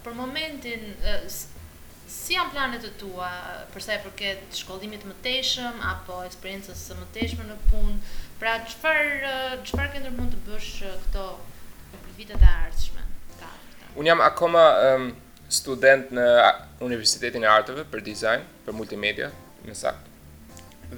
Për 0.01 0.15
momentin 0.17 0.87
si 2.09 2.33
janë 2.33 2.53
planet 2.55 2.81
të 2.81 2.89
tua 3.01 3.27
për 3.73 3.83
sa 3.85 3.93
i 3.93 4.01
përket 4.01 4.57
shkollimit 4.63 5.03
të 5.03 5.11
mëtejshëm 5.11 5.77
apo 5.91 6.23
eksperiencës 6.25 6.81
së 6.87 6.97
mëtejshme 7.03 7.45
në 7.51 7.59
punë? 7.67 7.97
Pra 8.41 8.55
çfar 8.67 8.97
çfarë 9.63 9.94
bësh 10.55 10.87
eh, 10.87 10.97
këto 11.03 11.23
vitet 12.17 12.39
e 12.41 12.47
ardhshme? 12.47 13.03
Un 13.99 14.07
jam 14.07 14.19
akoma 14.23 14.63
um, 14.95 15.07
student 15.57 16.09
në 16.15 16.23
Universitetin 16.87 17.43
e 17.45 17.49
Arteve 17.51 17.83
për 17.91 18.01
dizajn, 18.05 18.41
për 18.65 18.75
multimedia, 18.77 19.29
më 19.67 19.75
saktë. 19.81 20.13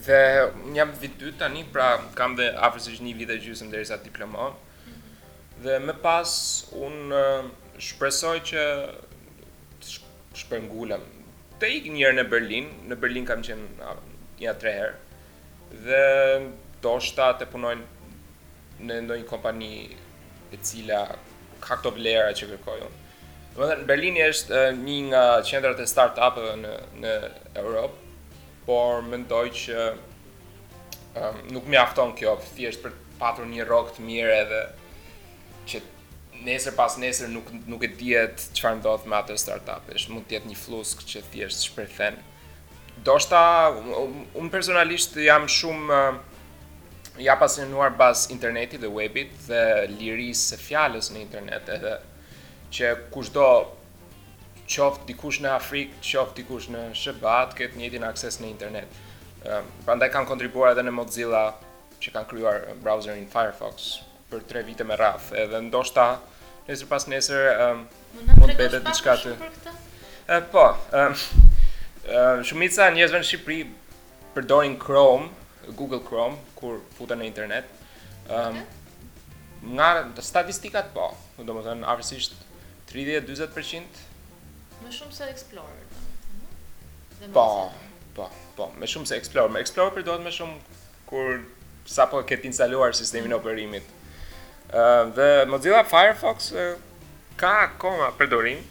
Dhe 0.06 0.22
unë 0.50 0.78
jam 0.78 0.94
vit 1.02 1.18
dy 1.22 1.32
tani, 1.40 1.62
pra 1.74 1.90
kam 2.18 2.36
dhe 2.38 2.52
afërsisht 2.68 3.02
një 3.06 3.14
vit 3.22 3.34
e 3.34 3.38
gjysmë 3.46 3.70
derisa 3.74 3.98
të 3.98 4.10
diplomoj. 4.10 4.50
Mm 4.54 4.96
-hmm. 4.96 5.60
Dhe 5.66 5.76
më 5.88 5.94
pas 6.06 6.32
un 6.74 7.12
uh, 7.20 7.44
shpresoj 7.80 8.38
që 8.50 8.64
të 9.82 10.98
Te 11.62 11.68
ik 11.76 11.86
një 11.92 12.00
herë 12.06 12.16
në 12.22 12.26
Berlin, 12.30 12.66
në 12.90 12.96
Berlin 13.04 13.26
kam 13.26 13.42
qenë 13.48 13.66
ja 14.40 14.54
3 14.62 14.74
herë. 14.80 14.96
Dhe 15.86 16.04
do 16.82 16.94
shta 17.08 17.28
të 17.40 17.46
punoj 17.54 17.76
në 18.86 19.00
ndonjë 19.08 19.28
kompani 19.30 19.70
e 20.54 20.60
cila 20.64 21.04
ka 21.64 21.78
këto 21.80 21.92
vlera 21.96 22.34
që 22.38 22.50
kërkoj 22.52 22.80
unë. 22.86 22.96
Domethënë 23.56 23.88
Berlini 23.90 24.22
është 24.30 24.60
një 24.78 24.98
nga 25.10 25.24
qendrat 25.48 25.80
e 25.82 25.88
startup-eve 25.90 26.54
në 26.62 26.74
në 27.02 27.16
Europë, 27.64 27.96
por 28.68 29.00
mendoj 29.10 29.46
që 29.64 29.84
um, 29.90 31.40
nuk 31.56 31.70
mjafton 31.72 32.14
kjo 32.20 32.36
thjesht 32.52 32.84
për 32.84 32.94
të 32.94 33.18
patur 33.20 33.48
një 33.50 33.66
rrok 33.66 33.96
të 33.96 34.04
mirë 34.06 34.34
edhe 34.44 34.60
që 35.72 35.82
nesër 36.46 36.76
pas 36.78 36.98
nesër 37.02 37.32
nuk 37.34 37.48
nuk 37.66 37.86
e 37.88 37.90
diet 37.98 38.44
çfarë 38.54 38.78
ndodh 38.84 39.08
me 39.10 39.18
atë 39.18 39.40
startup. 39.42 39.88
Është 39.90 40.14
mund 40.14 40.28
të 40.30 40.38
jetë 40.38 40.52
një 40.52 40.62
flusk 40.62 41.02
që 41.10 41.24
thjesht 41.34 41.66
shpërthen. 41.72 42.20
Do 43.08 43.18
shta, 43.22 43.40
unë 44.38 44.52
personalisht 44.54 45.18
jam 45.22 45.46
shumë 45.54 45.98
uh, 45.98 46.22
ja 47.18 47.36
pasionuar 47.36 47.90
bas 47.98 48.30
internetit 48.32 48.82
dhe 48.82 48.90
webit 48.94 49.32
dhe 49.50 49.64
lirisë 49.92 50.54
së 50.54 50.60
fjalës 50.64 51.12
në 51.14 51.22
internet 51.24 51.70
edhe 51.78 51.94
që 52.78 52.92
kushdo 53.14 53.48
qoft 54.68 55.06
dikush 55.08 55.42
në 55.42 55.52
Afrikë, 55.56 55.98
qoft 56.04 56.36
dikush 56.42 56.68
në 56.74 56.82
këtë 56.98 57.56
ketë 57.62 58.00
në 58.04 58.08
akses 58.10 58.38
në 58.44 58.50
internet. 58.52 58.90
Ëm 59.48 59.70
prandaj 59.88 60.10
kanë 60.14 60.30
kontribuar 60.34 60.74
edhe 60.76 60.84
në 60.84 60.94
Mozilla 60.98 61.46
që 62.04 62.14
kanë 62.14 62.30
krijuar 62.30 62.58
browserin 62.84 63.28
Firefox 63.32 63.92
për 64.28 64.44
3 64.52 64.66
vite 64.68 64.84
me 64.84 64.98
radhë, 65.00 65.38
edhe 65.46 65.62
ndoshta 65.70 66.08
nesër 66.68 66.88
pas 66.92 67.06
nesër 67.08 67.52
mund 68.18 68.52
të 68.52 68.58
bëhet 68.60 68.82
diçka 68.90 69.16
të. 69.24 69.36
Ë 70.28 70.42
po, 70.52 70.68
ëm 71.00 71.18
shumica 72.46 72.90
e 72.92 72.98
njerëzve 72.98 73.24
në 73.24 73.28
Shqipëri 73.28 73.64
përdorin 74.36 74.76
Chrome 74.84 75.32
Google 75.76 76.02
Chrome 76.08 76.38
kur 76.60 76.80
futen 76.98 77.20
në 77.22 77.28
internet. 77.28 77.68
Ëm 78.32 78.60
um, 78.60 78.68
nga 79.78 79.90
statistikat 80.24 80.92
po, 80.94 81.10
domethënë 81.42 81.88
afërsisht 81.90 82.36
30-40% 82.92 84.04
më 84.84 84.94
shumë 84.96 85.16
se 85.18 85.28
Explorer. 85.32 85.84
Mhm. 85.90 86.50
Dhe 87.20 87.28
më 87.28 87.34
po, 87.36 87.48
po, 88.18 88.30
po, 88.60 88.70
më 88.82 88.92
shumë 88.94 89.10
se 89.12 89.18
Explorer, 89.20 89.54
më 89.58 89.64
Explorer 89.66 89.96
përdoret 89.98 90.24
më 90.28 90.36
shumë 90.38 90.78
kur 91.08 91.42
sapo 91.88 92.22
ke 92.28 92.40
instaluar 92.48 92.94
sistemin 92.96 93.36
operimit. 93.40 93.84
Ëm 94.70 95.12
uh, 95.12 95.14
dhe 95.18 95.30
Mozilla 95.52 95.84
Firefox 95.88 96.52
uh, 96.56 96.74
ka 97.40 97.56
akoma 97.70 98.12
përdorim. 98.20 98.64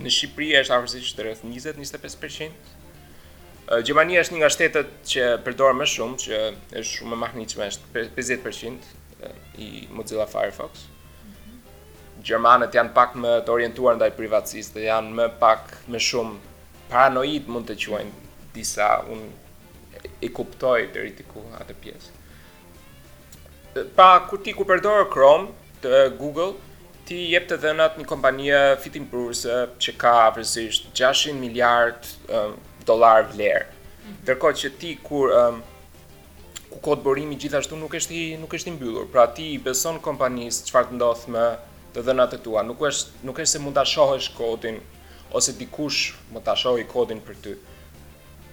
Në 0.00 0.10
Shqipëri 0.14 0.54
është 0.62 0.76
afërsisht 0.78 1.18
rreth 1.20 1.42
20-25%. 1.44 2.76
Gjermania 3.86 4.24
është 4.24 4.32
një 4.34 4.38
nga 4.40 4.48
shtetet 4.50 4.88
që 5.06 5.26
përdorë 5.46 5.76
më 5.80 5.86
shumë, 5.92 6.16
që 6.22 6.38
është 6.80 6.90
shumë 6.94 7.12
më 7.12 7.16
mahniqme, 7.20 7.66
është 7.70 7.90
50% 7.94 8.86
i 9.66 9.84
Mozilla 9.94 10.24
Firefox. 10.26 10.86
Mhm. 11.22 11.58
Gjermanët 12.26 12.74
janë 12.78 12.92
pak 12.96 13.14
më 13.22 13.36
të 13.46 13.52
orientuar 13.54 13.94
ndaj 14.00 14.08
privatësisë, 14.16 14.72
dhe 14.74 14.86
janë 14.88 15.14
më 15.20 15.26
pak 15.44 15.70
më 15.94 16.00
shumë 16.02 16.34
paranoid 16.90 17.46
mund 17.54 17.70
të 17.70 17.76
quajnë 17.84 18.50
disa 18.58 18.88
unë 19.14 20.12
i 20.20 20.28
kuptoj 20.40 20.76
të 20.90 21.04
rritiku 21.04 21.44
atë 21.60 21.74
pjesë. 21.82 22.10
Pa, 23.94 24.10
kur 24.28 24.42
ti 24.42 24.52
ku 24.58 24.64
përdorë 24.66 25.06
Chrome 25.14 25.48
të 25.84 26.02
Google, 26.18 26.54
ti 27.06 27.22
jep 27.34 27.46
të 27.52 27.60
dhenat 27.62 27.98
një 28.02 28.06
kompanija 28.10 28.66
fitim 28.82 29.06
përruse 29.14 29.62
që 29.78 29.94
ka 30.02 30.16
vërësisht 30.34 30.90
600 30.98 31.38
miljard 31.44 32.02
dollar 32.88 33.26
vlerë. 33.32 33.64
Ndërkohë 34.24 34.58
që 34.64 34.70
ti 34.80 34.92
kur 35.04 35.30
um, 35.34 35.60
ku 36.70 36.80
kod 36.84 37.02
burimi 37.04 37.38
gjithashtu 37.40 37.78
nuk 37.78 37.94
është 37.98 38.14
i 38.14 38.22
nuk 38.40 38.54
është 38.56 38.70
i 38.72 38.76
mbyllur. 38.76 39.08
Pra 39.12 39.24
ti 39.34 39.48
i 39.54 39.58
beson 39.62 40.00
kompanisë 40.02 40.68
çfarë 40.70 40.90
të 40.92 40.98
ndodh 40.98 41.26
me 41.34 41.46
të 41.94 42.04
dhënat 42.06 42.36
tua. 42.44 42.64
Nuk 42.66 42.82
është 42.88 43.26
nuk 43.28 43.38
është 43.42 43.56
se 43.56 43.62
mund 43.64 43.78
ta 43.78 43.84
shohësh 43.90 44.30
kodin 44.38 44.80
ose 45.36 45.54
dikush 45.60 46.12
më 46.34 46.42
ta 46.46 46.56
shohë 46.58 46.86
kodin 46.90 47.22
për 47.26 47.40
ty. 47.44 47.56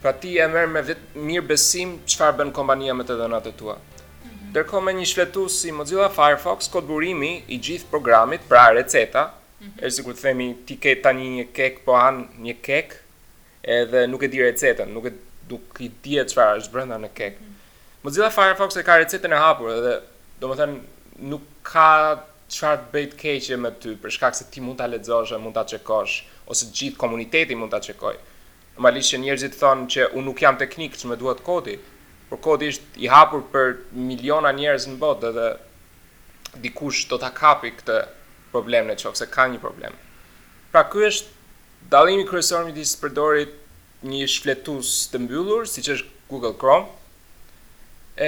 Pra 0.01 0.11
ti 0.13 0.35
e 0.41 0.45
merr 0.47 0.69
me 0.69 0.83
vetë 0.85 1.23
mirë 1.27 1.45
besim 1.55 1.95
çfarë 2.05 2.39
bën 2.41 2.53
kompania 2.53 2.93
me 2.93 3.05
të 3.07 3.17
dhënat 3.21 3.49
e 3.51 3.55
tua. 3.57 3.77
Mhm. 3.79 4.51
Ndërkohë 4.53 4.85
me 4.87 4.93
një 4.99 5.09
shfletues 5.11 5.57
si 5.63 5.73
Mozilla 5.73 6.09
Firefox 6.17 6.69
kod 6.73 6.85
burimi 6.89 7.33
i 7.47 7.57
gjithë 7.57 7.89
programit, 7.93 8.45
pra 8.49 8.67
receta, 8.77 9.31
mhm. 9.59 9.79
si 9.81 9.91
sikur 10.01 10.13
të 10.17 10.27
themi 10.29 10.49
ti 10.69 10.77
ke 10.81 10.95
tani 11.05 11.31
një 11.39 11.47
kek 11.57 11.81
po 11.85 11.97
han 11.97 12.23
një 12.45 12.57
kek, 12.65 12.99
edhe 13.67 14.05
nuk 14.07 14.23
e 14.23 14.31
di 14.31 14.39
recetën, 14.41 14.87
nuk 14.95 15.05
e 15.05 15.13
duk 15.47 15.81
i 15.83 15.89
di 16.03 16.15
çfarë 16.23 16.61
është 16.61 16.73
brenda 16.73 16.95
në 17.01 17.09
kek. 17.15 17.35
Mozilla 18.03 18.29
Firefox 18.31 18.77
e 18.79 18.83
ka 18.87 18.95
recetën 19.01 19.33
e 19.35 19.39
hapur 19.41 19.73
edhe 19.73 19.93
domethënë 20.41 21.27
nuk 21.31 21.43
ka 21.67 21.89
çfarë 22.53 22.85
të 22.85 22.89
bëjë 22.93 23.35
të 23.47 23.59
me 23.59 23.71
ty 23.83 23.95
për 23.99 24.15
shkak 24.17 24.37
se 24.39 24.47
ti 24.51 24.63
mund 24.63 24.79
ta 24.79 24.87
lexosh, 24.87 25.35
mund 25.43 25.55
ta 25.55 25.65
çekosh 25.67 26.23
ose 26.47 26.69
gjithë 26.71 26.97
komuniteti 27.01 27.55
mund 27.59 27.71
ta 27.75 27.81
çekoj. 27.83 28.15
Normalisht 28.79 29.11
që 29.11 29.19
njerëzit 29.23 29.55
thonë 29.59 29.87
që 29.91 30.07
unë 30.13 30.27
nuk 30.29 30.41
jam 30.43 30.55
teknik, 30.61 30.93
çmë 31.01 31.17
duhet 31.19 31.39
kodi, 31.43 31.75
por 32.29 32.39
kodi 32.45 32.69
është 32.71 33.01
i 33.03 33.09
hapur 33.11 33.41
për 33.51 33.79
miliona 33.97 34.51
njerëz 34.55 34.85
në 34.91 34.99
botë 35.01 35.31
edhe 35.33 35.47
dikush 36.63 37.07
do 37.11 37.17
ta 37.19 37.31
kapi 37.35 37.73
këtë 37.81 37.97
problem 38.53 38.87
në 38.91 38.95
çonse 39.01 39.25
ka 39.33 39.47
një 39.51 39.59
problem. 39.63 39.91
Pra 40.71 40.85
ky 40.91 41.03
është 41.09 41.35
Dalimi 41.89 42.25
kryesor 42.27 42.65
me 42.67 42.73
disë 42.75 42.99
përdorit 42.99 43.53
një 44.11 44.25
shfletus 44.27 44.89
të 45.07 45.21
mbyllur, 45.23 45.67
si 45.71 45.79
që 45.85 45.93
është 45.95 46.33
Google 46.33 46.51
Chrome, 46.59 46.89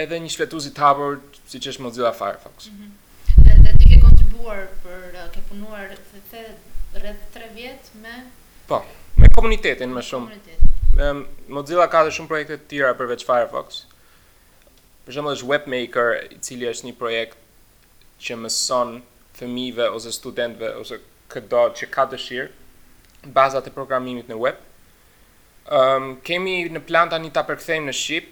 edhe 0.02 0.16
një 0.24 0.30
shfletus 0.32 0.70
i 0.70 0.72
tabur, 0.78 1.18
si 1.52 1.60
që 1.60 1.74
është 1.74 1.84
Mozilla 1.84 2.14
Firefox. 2.16 2.70
Mhm. 2.72 3.58
Dhe 3.68 3.74
ti 3.82 3.90
ke 3.92 3.98
kontribuar 4.06 4.62
për, 4.86 5.04
uh, 5.20 5.26
ke 5.36 5.42
punuar 5.52 5.90
rreth 5.92 7.26
tre 7.36 7.50
vjetë 7.58 8.00
me... 8.06 8.16
Po, 8.70 8.80
me 9.20 9.28
komunitetin 9.36 9.92
më 9.94 10.06
shumë. 10.08 10.40
Mozilla 11.60 11.90
ka 11.92 12.06
dhe 12.08 12.16
shumë 12.16 12.32
projekte 12.32 12.56
të 12.62 12.68
tira 12.78 12.94
përveç 13.00 13.28
Firefox. 13.28 13.82
Për 15.04 15.18
shumë 15.18 15.36
dhe 15.36 15.50
Webmaker, 15.52 16.16
i 16.32 16.40
cili 16.48 16.72
është 16.72 16.88
një 16.92 16.96
projekt 16.96 17.36
që 18.24 18.40
mëson 18.40 19.02
fëmijëve 19.40 19.92
ose 19.96 20.16
studentve 20.16 20.72
ose 20.80 21.04
këdo 21.32 21.66
që 21.80 21.92
ka 21.94 22.08
dëshirë, 22.12 22.52
bazat 23.28 23.68
e 23.68 23.74
programimit 23.74 24.30
në 24.30 24.38
web. 24.40 24.62
Um, 25.70 26.14
kemi 26.26 26.64
në 26.72 26.82
plan 26.88 27.10
të 27.12 27.20
një 27.26 27.32
të 27.36 27.44
përkëthejmë 27.50 27.90
në 27.92 27.96
Shqip, 27.98 28.32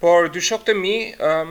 por 0.00 0.32
dy 0.34 0.40
shokët 0.48 0.72
e 0.74 0.80
mi 0.84 0.96
um, 1.30 1.50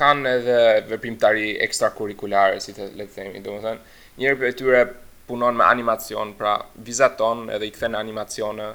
kanë 0.00 0.30
edhe 0.38 0.58
veprimtari 0.90 1.46
ekstrakurrikulare 1.66 2.60
si 2.64 2.72
le 2.80 3.06
të 3.06 3.14
themi 3.16 3.44
domethënë 3.46 3.80
njëri 4.18 4.36
për 4.42 4.48
e 4.52 4.56
tyre 4.58 4.82
punon 5.28 5.56
me 5.56 5.64
animacion, 5.64 6.32
pra 6.38 6.54
vizaton 6.84 7.46
edhe 7.54 7.66
i 7.68 7.72
kthen 7.74 7.96
animacione, 7.98 8.66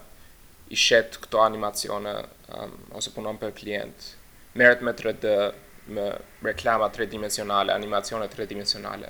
i 0.73 0.77
shet 0.77 1.17
këto 1.23 1.41
animacione 1.45 2.13
um, 2.53 2.73
ose 2.99 3.13
punon 3.13 3.37
për 3.41 3.55
klient. 3.59 4.11
Merret 4.57 4.81
me 4.85 4.93
3D, 4.99 5.33
me 5.93 6.07
reklama 6.45 6.89
3 6.93 7.17
animacione 7.75 8.29
3 8.29 8.47
dimensionale. 8.51 9.09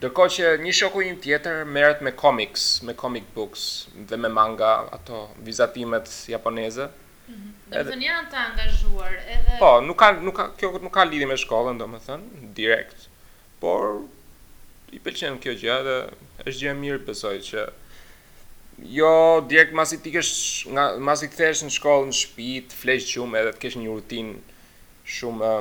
që 0.00 0.48
një 0.60 0.72
shoku 0.76 1.00
im 1.02 1.16
tjetër 1.20 1.64
merret 1.64 2.02
me 2.02 2.12
comics, 2.12 2.82
me 2.82 2.94
comic 2.94 3.24
books 3.34 3.88
dhe 3.96 4.16
me 4.16 4.28
manga, 4.28 4.74
ato 4.92 5.28
vizatimet 5.38 6.08
japoneze. 6.28 6.88
Mm 7.28 7.34
-hmm. 7.34 7.70
Do 7.70 7.78
të 7.78 7.90
thonë 7.90 8.04
janë 8.10 8.28
të 8.30 8.36
angazhuar 8.36 9.12
edhe 9.36 9.56
Po, 9.58 9.80
nuk 9.80 9.98
ka 9.98 10.12
nuk 10.12 10.36
ka 10.36 10.44
kjo 10.58 10.78
nuk 10.82 10.92
ka 10.94 11.04
lidhje 11.04 11.26
me 11.26 11.34
shkollën, 11.36 11.78
domethënë, 11.78 12.24
direkt. 12.54 12.98
Por 13.60 14.06
i 14.94 15.00
pëlqen 15.02 15.40
kjo 15.42 15.52
gjë 15.58 15.76
dhe 15.86 15.96
është 16.46 16.60
gjë 16.60 16.70
e 16.72 16.78
mirë 16.80 17.02
besoj 17.08 17.34
që 17.48 17.64
jo 18.98 19.10
direkt 19.50 19.74
masi 19.74 19.98
ti 20.04 20.12
kesh 20.14 20.66
nga 20.76 20.84
masi 21.10 21.30
kthesh 21.32 21.64
në 21.66 21.74
shkollë 21.76 22.10
në 22.10 22.16
shtëpi 22.20 22.48
të 22.70 22.78
flesh 22.82 23.08
shumë 23.16 23.40
edhe 23.40 23.54
të 23.56 23.62
kesh 23.64 23.78
një 23.80 23.92
rutinë 23.92 24.58
shumë 25.18 25.52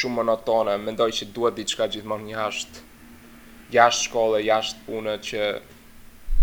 shumë 0.00 0.18
monotone 0.20 0.76
mendoj 0.86 1.10
që 1.20 1.28
duhet 1.36 1.58
diçka 1.60 1.88
gjithmonë 1.96 2.32
jashtë 2.36 2.84
jashtë 3.76 4.08
shkolle 4.08 4.42
jashtë 4.46 4.86
punë 4.88 5.18
që 5.30 5.50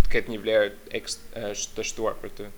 të 0.03 0.11
ketë 0.13 0.31
një 0.33 0.41
vlerë 0.43 0.69
ekst, 0.99 1.23
të 1.33 1.87
shtuar 1.89 2.19
për 2.21 2.35
ty 2.39 2.51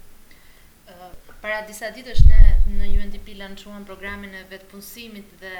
para 1.46 1.62
disa 1.70 1.92
ditësh 1.94 2.24
ne 2.26 2.52
në 2.82 2.86
UNDP 2.98 3.36
lançuam 3.38 3.84
programin 3.86 4.34
e 4.34 4.40
vetpunësimit 4.50 5.34
dhe 5.42 5.52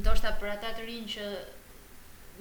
ndoshta 0.00 0.30
për 0.40 0.54
ata 0.54 0.70
të 0.78 0.86
rinj 0.88 1.10
që 1.16 1.26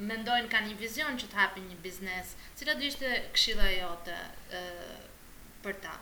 mendojnë 0.02 0.50
kanë 0.50 0.72
një 0.72 0.78
vizion 0.80 1.18
që 1.22 1.28
të 1.30 1.38
hapin 1.38 1.68
një 1.70 1.78
biznes. 1.84 2.32
Cila 2.58 2.74
do 2.80 2.88
ishte 2.88 3.12
këshilla 3.36 3.68
jote 3.76 4.16
ë 4.54 4.64
për 5.66 5.78
ta? 5.84 5.98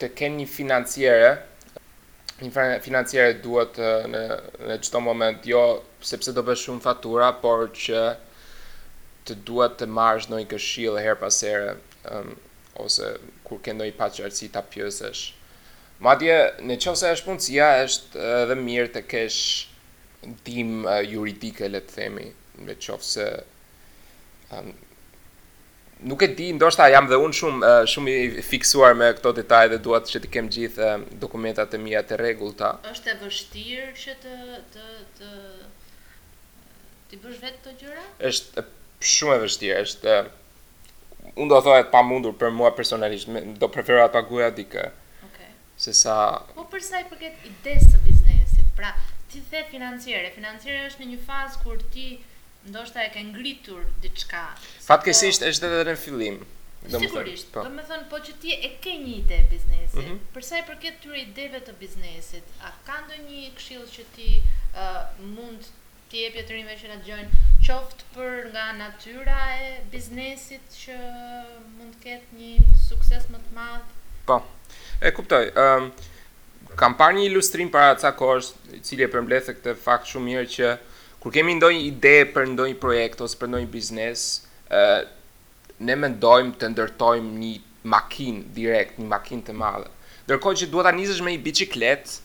Të 0.00 0.10
kenë 0.18 0.40
një 0.42 0.48
financiere, 0.50 1.30
një 2.42 2.78
financiere 2.84 3.38
duhet 3.40 3.78
në 4.12 4.22
në 4.68 4.78
çdo 4.84 5.00
moment, 5.00 5.46
jo 5.48 5.62
sepse 6.02 6.34
do 6.36 6.44
bësh 6.48 6.68
shumë 6.68 6.84
fatura, 6.84 7.30
por 7.38 7.68
që 7.70 8.04
të 9.28 9.36
duhet 9.46 9.76
të 9.80 9.86
marrësh 9.98 10.28
ndonjë 10.28 10.50
këshillë 10.54 11.04
her 11.06 11.18
pas 11.22 11.38
here, 11.46 11.76
um, 12.10 12.34
ose 12.82 13.12
kur 13.46 13.62
ke 13.64 13.72
ndonjë 13.76 13.96
paqartësi 14.00 14.50
ta 14.54 14.64
pyesësh. 14.72 15.28
Madje 16.02 16.36
në 16.66 16.80
qoftë 16.82 17.00
se 17.04 17.12
është 17.16 17.28
punësia, 17.30 17.72
është 17.86 18.24
edhe 18.44 18.56
mirë 18.58 18.90
të 18.96 19.04
kesh 19.12 19.42
tim 20.42 20.84
uh, 20.84 20.90
juridike, 21.10 21.68
le 21.72 21.80
të 21.82 21.94
themi, 21.96 22.26
me 22.66 22.74
qofë 22.78 23.04
se... 23.08 23.26
Um, 24.52 24.72
nuk 26.10 26.20
e 26.22 26.28
di, 26.36 26.46
ndoshta 26.56 26.84
jam 26.92 27.06
dhe 27.10 27.16
unë 27.24 27.34
shumë, 27.38 27.60
uh, 27.70 27.84
shumë 27.90 28.08
i 28.10 28.14
fiksuar 28.48 28.92
me 28.98 29.08
këto 29.18 29.30
detaj 29.38 29.64
dhe 29.72 29.80
duat 29.86 30.04
që 30.10 30.18
të 30.24 30.28
kem 30.34 30.46
gjithë 30.56 30.88
uh, 30.98 31.02
dokumentat 31.22 31.68
të 31.72 31.78
mija 31.84 32.02
të 32.10 32.14
regull 32.20 32.52
ta. 32.60 32.70
Êshtë 32.92 33.08
e 33.14 33.16
vështirë 33.24 33.88
që 34.02 34.12
të... 34.24 34.36
të, 34.76 34.86
të 35.18 35.26
bësh 37.24 37.38
vetë 37.44 37.60
të 37.66 37.70
gjyra? 37.82 38.04
është 38.30 38.48
shumë 39.14 39.34
e 39.38 39.42
vështirë, 39.42 39.78
është 39.86 40.12
unë 41.32 41.50
do 41.54 41.58
thoa 41.66 41.78
e 41.82 41.84
të 41.86 41.92
pa 41.96 42.00
mundur 42.10 42.34
për 42.42 42.48
mua 42.60 42.70
personalisht, 42.76 43.28
me, 43.32 43.38
do 43.62 43.66
preferua 43.74 44.06
të 44.08 44.14
pa 44.18 44.22
guja 44.32 44.50
dike. 44.62 44.84
Se 45.82 45.92
sa... 45.98 46.14
Po 46.54 46.62
përsa 46.70 46.96
i 47.00 47.04
përket 47.10 47.36
ide 47.48 47.72
së 47.82 47.96
biznesit, 48.04 48.68
pra 48.78 48.90
ti 49.32 49.40
the 49.50 49.64
financiere, 49.72 50.30
financiere 50.34 50.84
është 50.90 51.02
në 51.06 51.10
një 51.14 51.20
fazë 51.26 51.60
kur 51.64 51.78
ti 51.94 52.06
ndoshta 52.68 53.02
e 53.06 53.10
ke 53.14 53.22
ngritur 53.30 53.86
diçka. 54.04 54.44
Fatkeqësisht 54.86 55.42
po, 55.42 55.50
është 55.50 55.68
edhe 55.70 55.84
në 55.92 55.96
fillim. 56.04 56.42
Sigurisht, 56.92 57.48
po. 57.54 57.62
Do 57.64 57.70
të 57.78 57.86
thënë 57.92 58.08
po 58.10 58.18
që 58.26 58.32
ti 58.42 58.54
e 58.56 58.70
ke 58.82 58.92
një 58.98 59.12
ide 59.22 59.36
biznesi. 59.50 59.96
Mm 59.96 60.04
-hmm. 60.04 60.18
Për 60.34 60.42
i 60.58 60.62
përket 60.68 60.96
këtyre 61.00 61.18
ideve 61.26 61.60
të 61.66 61.72
biznesit, 61.82 62.46
a 62.66 62.68
ka 62.86 62.96
ndonjë 63.06 63.42
këshillë 63.56 63.88
që 63.96 64.02
ti 64.16 64.28
uh, 64.42 65.00
mund 65.36 65.60
ti 66.10 66.18
jep 66.24 66.36
të 66.44 66.52
rinve 66.56 66.74
që 66.82 66.86
na 66.92 66.98
gjojnë 67.06 67.30
qoftë 67.66 68.02
për 68.14 68.32
nga 68.54 68.66
natyra 68.82 69.42
e 69.64 69.68
biznesit 69.94 70.64
që 70.82 70.96
mund 71.76 71.92
të 71.94 72.00
ketë 72.04 72.30
një 72.40 72.52
sukses 72.88 73.24
më 73.32 73.38
të 73.46 73.50
madh? 73.58 73.86
Po. 74.28 74.36
E 75.06 75.10
kuptoj. 75.16 75.44
Ëm, 75.66 75.90
kam 76.78 76.94
parë 76.98 77.16
një 77.18 77.24
ilustrim 77.30 77.70
para 77.72 77.96
ca 78.00 78.12
kohësh, 78.16 78.52
i 78.76 78.80
cili 78.86 79.04
e 79.06 79.10
përmbledh 79.12 79.50
këtë 79.58 79.74
fakt 79.82 80.08
shumë 80.12 80.28
mirë 80.28 80.46
që 80.54 80.70
kur 81.22 81.34
kemi 81.34 81.56
ndonjë 81.58 81.84
ide 81.88 82.14
për 82.34 82.48
ndonjë 82.54 82.78
projekt 82.82 83.20
ose 83.24 83.38
për 83.40 83.52
ndonjë 83.52 83.70
biznes, 83.74 84.24
ë 84.72 85.02
ne 85.88 85.96
mendojmë 86.04 86.56
të 86.62 86.72
ndërtojmë 86.74 87.36
një 87.42 87.52
makinë 87.92 88.44
direkt, 88.56 88.98
një 89.02 89.08
makinë 89.10 89.44
të 89.48 89.56
madhe. 89.58 89.90
Ndërkohë 90.26 90.60
që 90.62 90.68
duhet 90.72 90.88
ta 90.88 90.96
nisësh 90.96 91.22
me 91.26 91.34
një 91.36 91.42
biçikletë, 91.46 92.16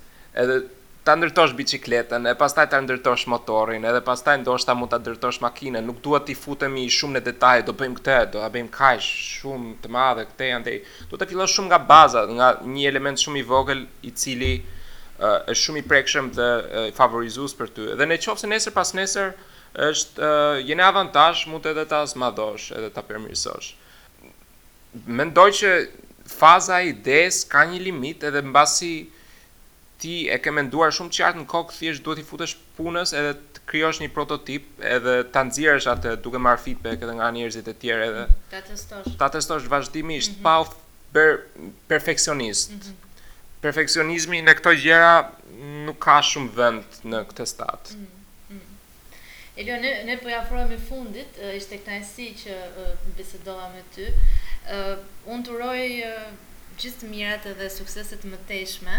edhe 0.41 0.59
ta 1.07 1.15
ndërtosh 1.15 1.53
bicikletën, 1.55 2.27
e 2.27 2.33
pastaj 2.35 2.67
ta 2.73 2.81
ndërtosh 2.83 3.27
motorin, 3.31 3.85
edhe 3.87 4.01
pastaj 4.03 4.41
ndoshta 4.41 4.73
mund 4.75 4.91
ta 4.91 4.97
ndërtosh 4.99 5.39
makinën, 5.45 5.79
nuk 5.87 6.01
dua 6.03 6.19
ti 6.27 6.35
futemi 6.35 6.83
shumë 6.91 7.15
në 7.17 7.21
detaje, 7.29 7.63
do 7.67 7.75
bëjmë 7.79 7.99
këtë, 8.01 8.15
do 8.33 8.41
ta 8.43 8.49
bëjmë 8.51 8.71
kaq 8.75 9.05
shumë 9.07 9.75
të 9.85 9.91
madhe 9.95 10.25
këtë 10.27 10.49
ende. 10.57 10.73
Do 11.07 11.15
të 11.19 11.29
fillosh 11.31 11.55
shumë 11.55 11.71
nga 11.71 11.79
baza, 11.91 12.25
nga 12.35 12.49
një 12.73 12.87
element 12.91 13.23
shumë 13.23 13.39
i 13.39 13.45
vogël 13.53 13.85
i 14.03 14.11
cili 14.19 14.51
uh, 14.59 15.47
është 15.47 15.61
shumë 15.63 15.83
i 15.83 15.87
prekshëm 15.93 16.27
dhe 16.35 16.49
uh, 16.51 16.87
favorizues 16.99 17.55
për 17.61 17.71
ty. 17.77 17.87
Dhe 18.01 18.09
nëse 18.11 18.51
nesër 18.51 18.75
pas 18.75 18.91
nesër 18.99 19.31
është 19.87 20.19
uh, 20.27 20.59
jeni 20.67 20.83
avantazh, 20.89 21.47
mund 21.53 21.67
edhe 21.71 21.87
ta 21.95 22.03
smadosh, 22.11 22.71
edhe 22.81 22.91
ta 22.97 23.05
përmirësosh. 23.07 23.71
Mendoj 25.21 25.49
që 25.61 25.73
faza 26.35 26.81
e 26.83 26.89
idesë 26.91 27.45
ka 27.55 27.63
një 27.71 27.85
limit 27.87 28.25
edhe 28.27 28.43
mbasi 28.43 28.93
ti 29.97 30.27
e 30.29 30.37
ke 30.41 30.51
menduar 30.53 30.93
shumë 30.93 31.13
qartë 31.17 31.41
në 31.41 31.45
kokë 31.53 31.75
thjesht 31.77 32.03
duhet 32.05 32.21
i 32.21 32.25
futesh 32.25 32.55
punës 32.77 33.13
edhe 33.17 33.31
të 33.57 33.63
krijosh 33.71 34.01
një 34.03 34.09
prototip 34.15 34.67
edhe 34.93 35.15
ta 35.35 35.43
nxjerrësh 35.49 35.89
atë 35.93 36.13
duke 36.25 36.41
marr 36.47 36.61
feedback 36.63 37.01
edhe 37.05 37.15
nga 37.19 37.29
njerëzit 37.37 37.69
e 37.71 37.75
tjerë 37.83 38.09
edhe 38.11 38.25
ta 38.53 38.61
testosh 38.69 39.17
ta 39.23 39.29
testosh 39.35 39.65
vazhdimisht 39.73 40.35
mm 40.37 40.39
-hmm. 40.39 40.43
pa 40.43 40.61
u 40.61 41.13
bër 41.13 41.31
perfeksionist 41.91 42.71
mm 42.71 42.79
-hmm. 42.79 43.21
perfeksionizmi 43.61 44.39
në 44.47 44.53
këto 44.61 44.71
gjëra 44.85 45.13
nuk 45.89 45.97
ka 46.05 46.17
shumë 46.29 46.51
vend 46.59 46.85
në 47.11 47.25
këtë 47.31 47.45
stat 47.45 47.93
mm 47.93 47.97
-hmm. 48.03 48.15
Elio, 49.57 49.77
ne, 49.81 50.03
ne 50.05 50.17
po 50.17 50.29
jafrojme 50.29 50.77
fundit, 50.89 51.29
uh, 51.41 51.55
ishte 51.57 51.77
këta 51.77 51.91
nësi 51.99 52.25
që 52.41 52.53
uh, 52.63 53.07
bisedova 53.17 53.69
me 53.73 53.81
ty. 53.95 54.05
Uh, 54.07 54.95
unë 55.33 55.43
të 55.45 55.51
rojë 55.61 55.89
uh, 56.05 56.27
gjithë 56.81 57.09
mirat 57.11 57.45
edhe 57.51 57.69
sukseset 57.69 58.21
më 58.31 58.37
teshme, 58.47 58.95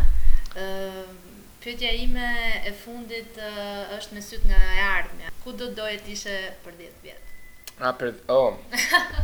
Ehm, 0.55 1.17
pyetja 1.61 1.93
ime 1.93 2.61
e 2.65 2.73
fundit 2.85 3.37
eh, 3.37 3.97
është 3.99 4.15
me 4.17 4.23
syt 4.25 4.45
nga 4.49 4.59
e 4.59 4.79
ardhme. 4.87 5.33
Ku 5.45 5.53
do 5.53 5.67
doje 5.77 5.99
t'ishe 6.07 6.33
ishe 6.33 6.53
për 6.65 6.79
10 6.79 7.03
vjet? 7.03 7.75
A 7.81 7.91
për 8.01 8.13
oh. 8.33 8.57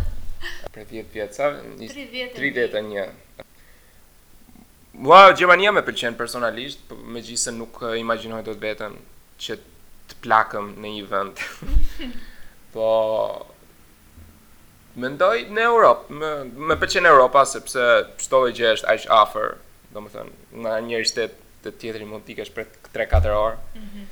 për 0.75 0.89
10 0.91 1.09
vjet 1.15 1.39
sa? 1.39 1.49
30 1.81 2.11
vjet. 2.13 2.37
31. 2.37 3.09
Ua, 4.95 5.15
wow, 5.15 5.33
Gjermania 5.35 5.73
me 5.75 5.83
pëlqen 5.87 6.19
personalisht, 6.19 6.85
po 6.91 6.97
me 6.99 7.23
gjithë 7.25 7.47
se 7.49 7.57
nuk 7.57 7.81
eh, 7.89 7.97
imaginoj 8.03 8.43
do 8.47 8.53
të 8.55 8.67
vetën 8.69 9.01
që 9.47 9.59
të 10.13 10.21
plakëm 10.27 10.71
në 10.83 10.93
një 10.99 11.07
vënd. 11.15 11.43
po, 12.77 12.91
mendoj 15.03 15.39
në 15.57 15.67
Europë, 15.73 16.21
me, 16.21 16.33
me 16.69 16.77
pëlqen 16.85 17.09
Europa, 17.11 17.47
sepse 17.57 17.89
qëtove 18.21 18.53
gjë 18.61 18.75
është 18.79 18.93
aqë 18.95 19.11
afer 19.25 19.55
do 19.95 20.03
më 20.03 20.11
thënë, 20.17 20.37
në 20.67 20.73
një 20.91 21.01
shtetë 21.11 21.51
të 21.65 21.73
tjetëri 21.81 22.09
mund 22.11 22.27
t'i 22.27 22.35
kesh 22.37 22.51
për 22.57 22.67
3-4 22.97 23.37
orë, 23.39 23.59
mm 23.59 23.83
-hmm. 23.83 24.07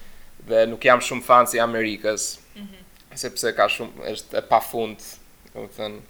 dhe 0.50 0.62
nuk 0.70 0.84
jam 0.86 1.00
shumë 1.06 1.26
fan 1.28 1.46
si 1.50 1.60
Amerikës, 1.64 2.28
mm 2.56 2.66
-hmm. 2.68 3.18
sepse 3.24 3.52
ka 3.58 3.66
shumë, 3.74 3.92
është 4.12 4.38
e 4.38 4.42
pa 4.52 4.60
fundë 4.70 5.04
do 5.52 5.58
më 5.66 5.70
thënë. 5.76 6.00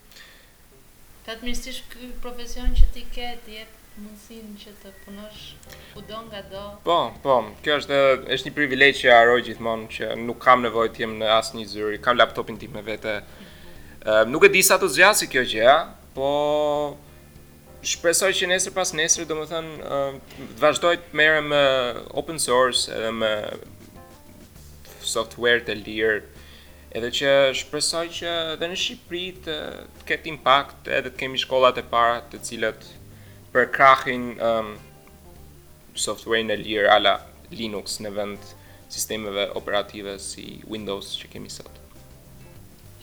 Të 1.24 1.28
atëmirësish 1.34 1.80
këj 1.92 2.10
profesion 2.24 2.70
që 2.80 2.84
ti 2.94 3.02
ke, 3.14 3.28
Të 3.44 3.50
jep 3.58 3.70
mundësin 4.02 4.54
që 4.62 4.70
të 4.82 4.90
punosh 5.04 5.40
ku 5.94 6.00
do 6.10 6.18
nga 6.28 6.40
do? 6.52 6.64
Po, 6.86 6.98
po, 7.24 7.34
kjo 7.62 7.72
është, 7.80 7.96
është 8.34 8.46
një 8.48 8.54
privilegjë 8.58 8.98
që 9.00 9.08
arroj 9.20 9.40
gjithmonë, 9.46 9.86
që 9.94 10.04
nuk 10.26 10.38
kam 10.46 10.60
nevoj 10.62 10.88
t'jem 10.94 11.12
në 11.20 11.26
asë 11.38 11.56
një 11.56 11.66
zyri, 11.72 11.98
kam 12.04 12.16
laptopin 12.16 12.58
t'i 12.58 12.68
me 12.74 12.82
vete, 12.82 13.14
mm 13.16 13.24
-hmm. 13.24 14.08
uh, 14.10 14.22
nuk 14.32 14.44
e 14.44 14.48
di 14.54 14.62
sa 14.62 14.74
të 14.78 14.86
zgjasi 14.94 15.26
kjo 15.32 15.42
gjëja, 15.52 15.76
po 16.14 16.30
shpresoj 17.82 18.30
që 18.38 18.46
nesër 18.52 18.74
pas 18.76 18.92
nesër 18.94 19.24
do 19.26 19.34
më 19.40 19.48
thënë 19.50 19.72
uh, 19.82 20.12
të 20.54 20.58
vazhdoj 20.62 20.92
të 21.02 21.18
mere 21.18 21.40
me 21.42 21.62
open 22.16 22.38
source 22.38 22.84
edhe 22.94 23.08
me 23.16 23.30
software 25.12 25.64
të 25.66 25.74
lirë 25.80 26.20
edhe 26.98 27.10
që 27.18 27.32
shpresoj 27.58 28.04
që 28.20 28.34
dhe 28.60 28.68
në 28.70 28.78
Shqipëri 28.78 29.24
të, 29.48 29.56
ketë 30.06 30.30
impact 30.30 30.86
edhe 30.94 31.10
të 31.10 31.22
kemi 31.24 31.42
shkollat 31.42 31.80
e 31.82 31.84
para 31.94 32.20
të 32.30 32.38
cilët 32.46 32.86
për 33.54 33.66
krahin 33.74 34.28
um, 34.38 34.70
software 35.98 36.44
në 36.46 36.60
lirë 36.62 36.92
ala 37.00 37.16
Linux 37.52 37.98
në 38.04 38.14
vend 38.14 38.54
sistemeve 38.92 39.48
operative 39.58 40.14
si 40.22 40.60
Windows 40.70 41.10
që 41.20 41.32
kemi 41.34 41.50
sot. 41.52 41.72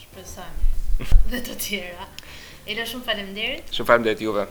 Shpresojmë 0.05 0.79
dhe 1.35 1.43
të 1.49 1.59
tjera. 1.67 2.07
Ela 2.69 2.85
shumë 2.85 3.05
faleminderit. 3.09 3.71
Shumë 3.77 3.91
faleminderit 3.93 4.27
juve. 4.29 4.49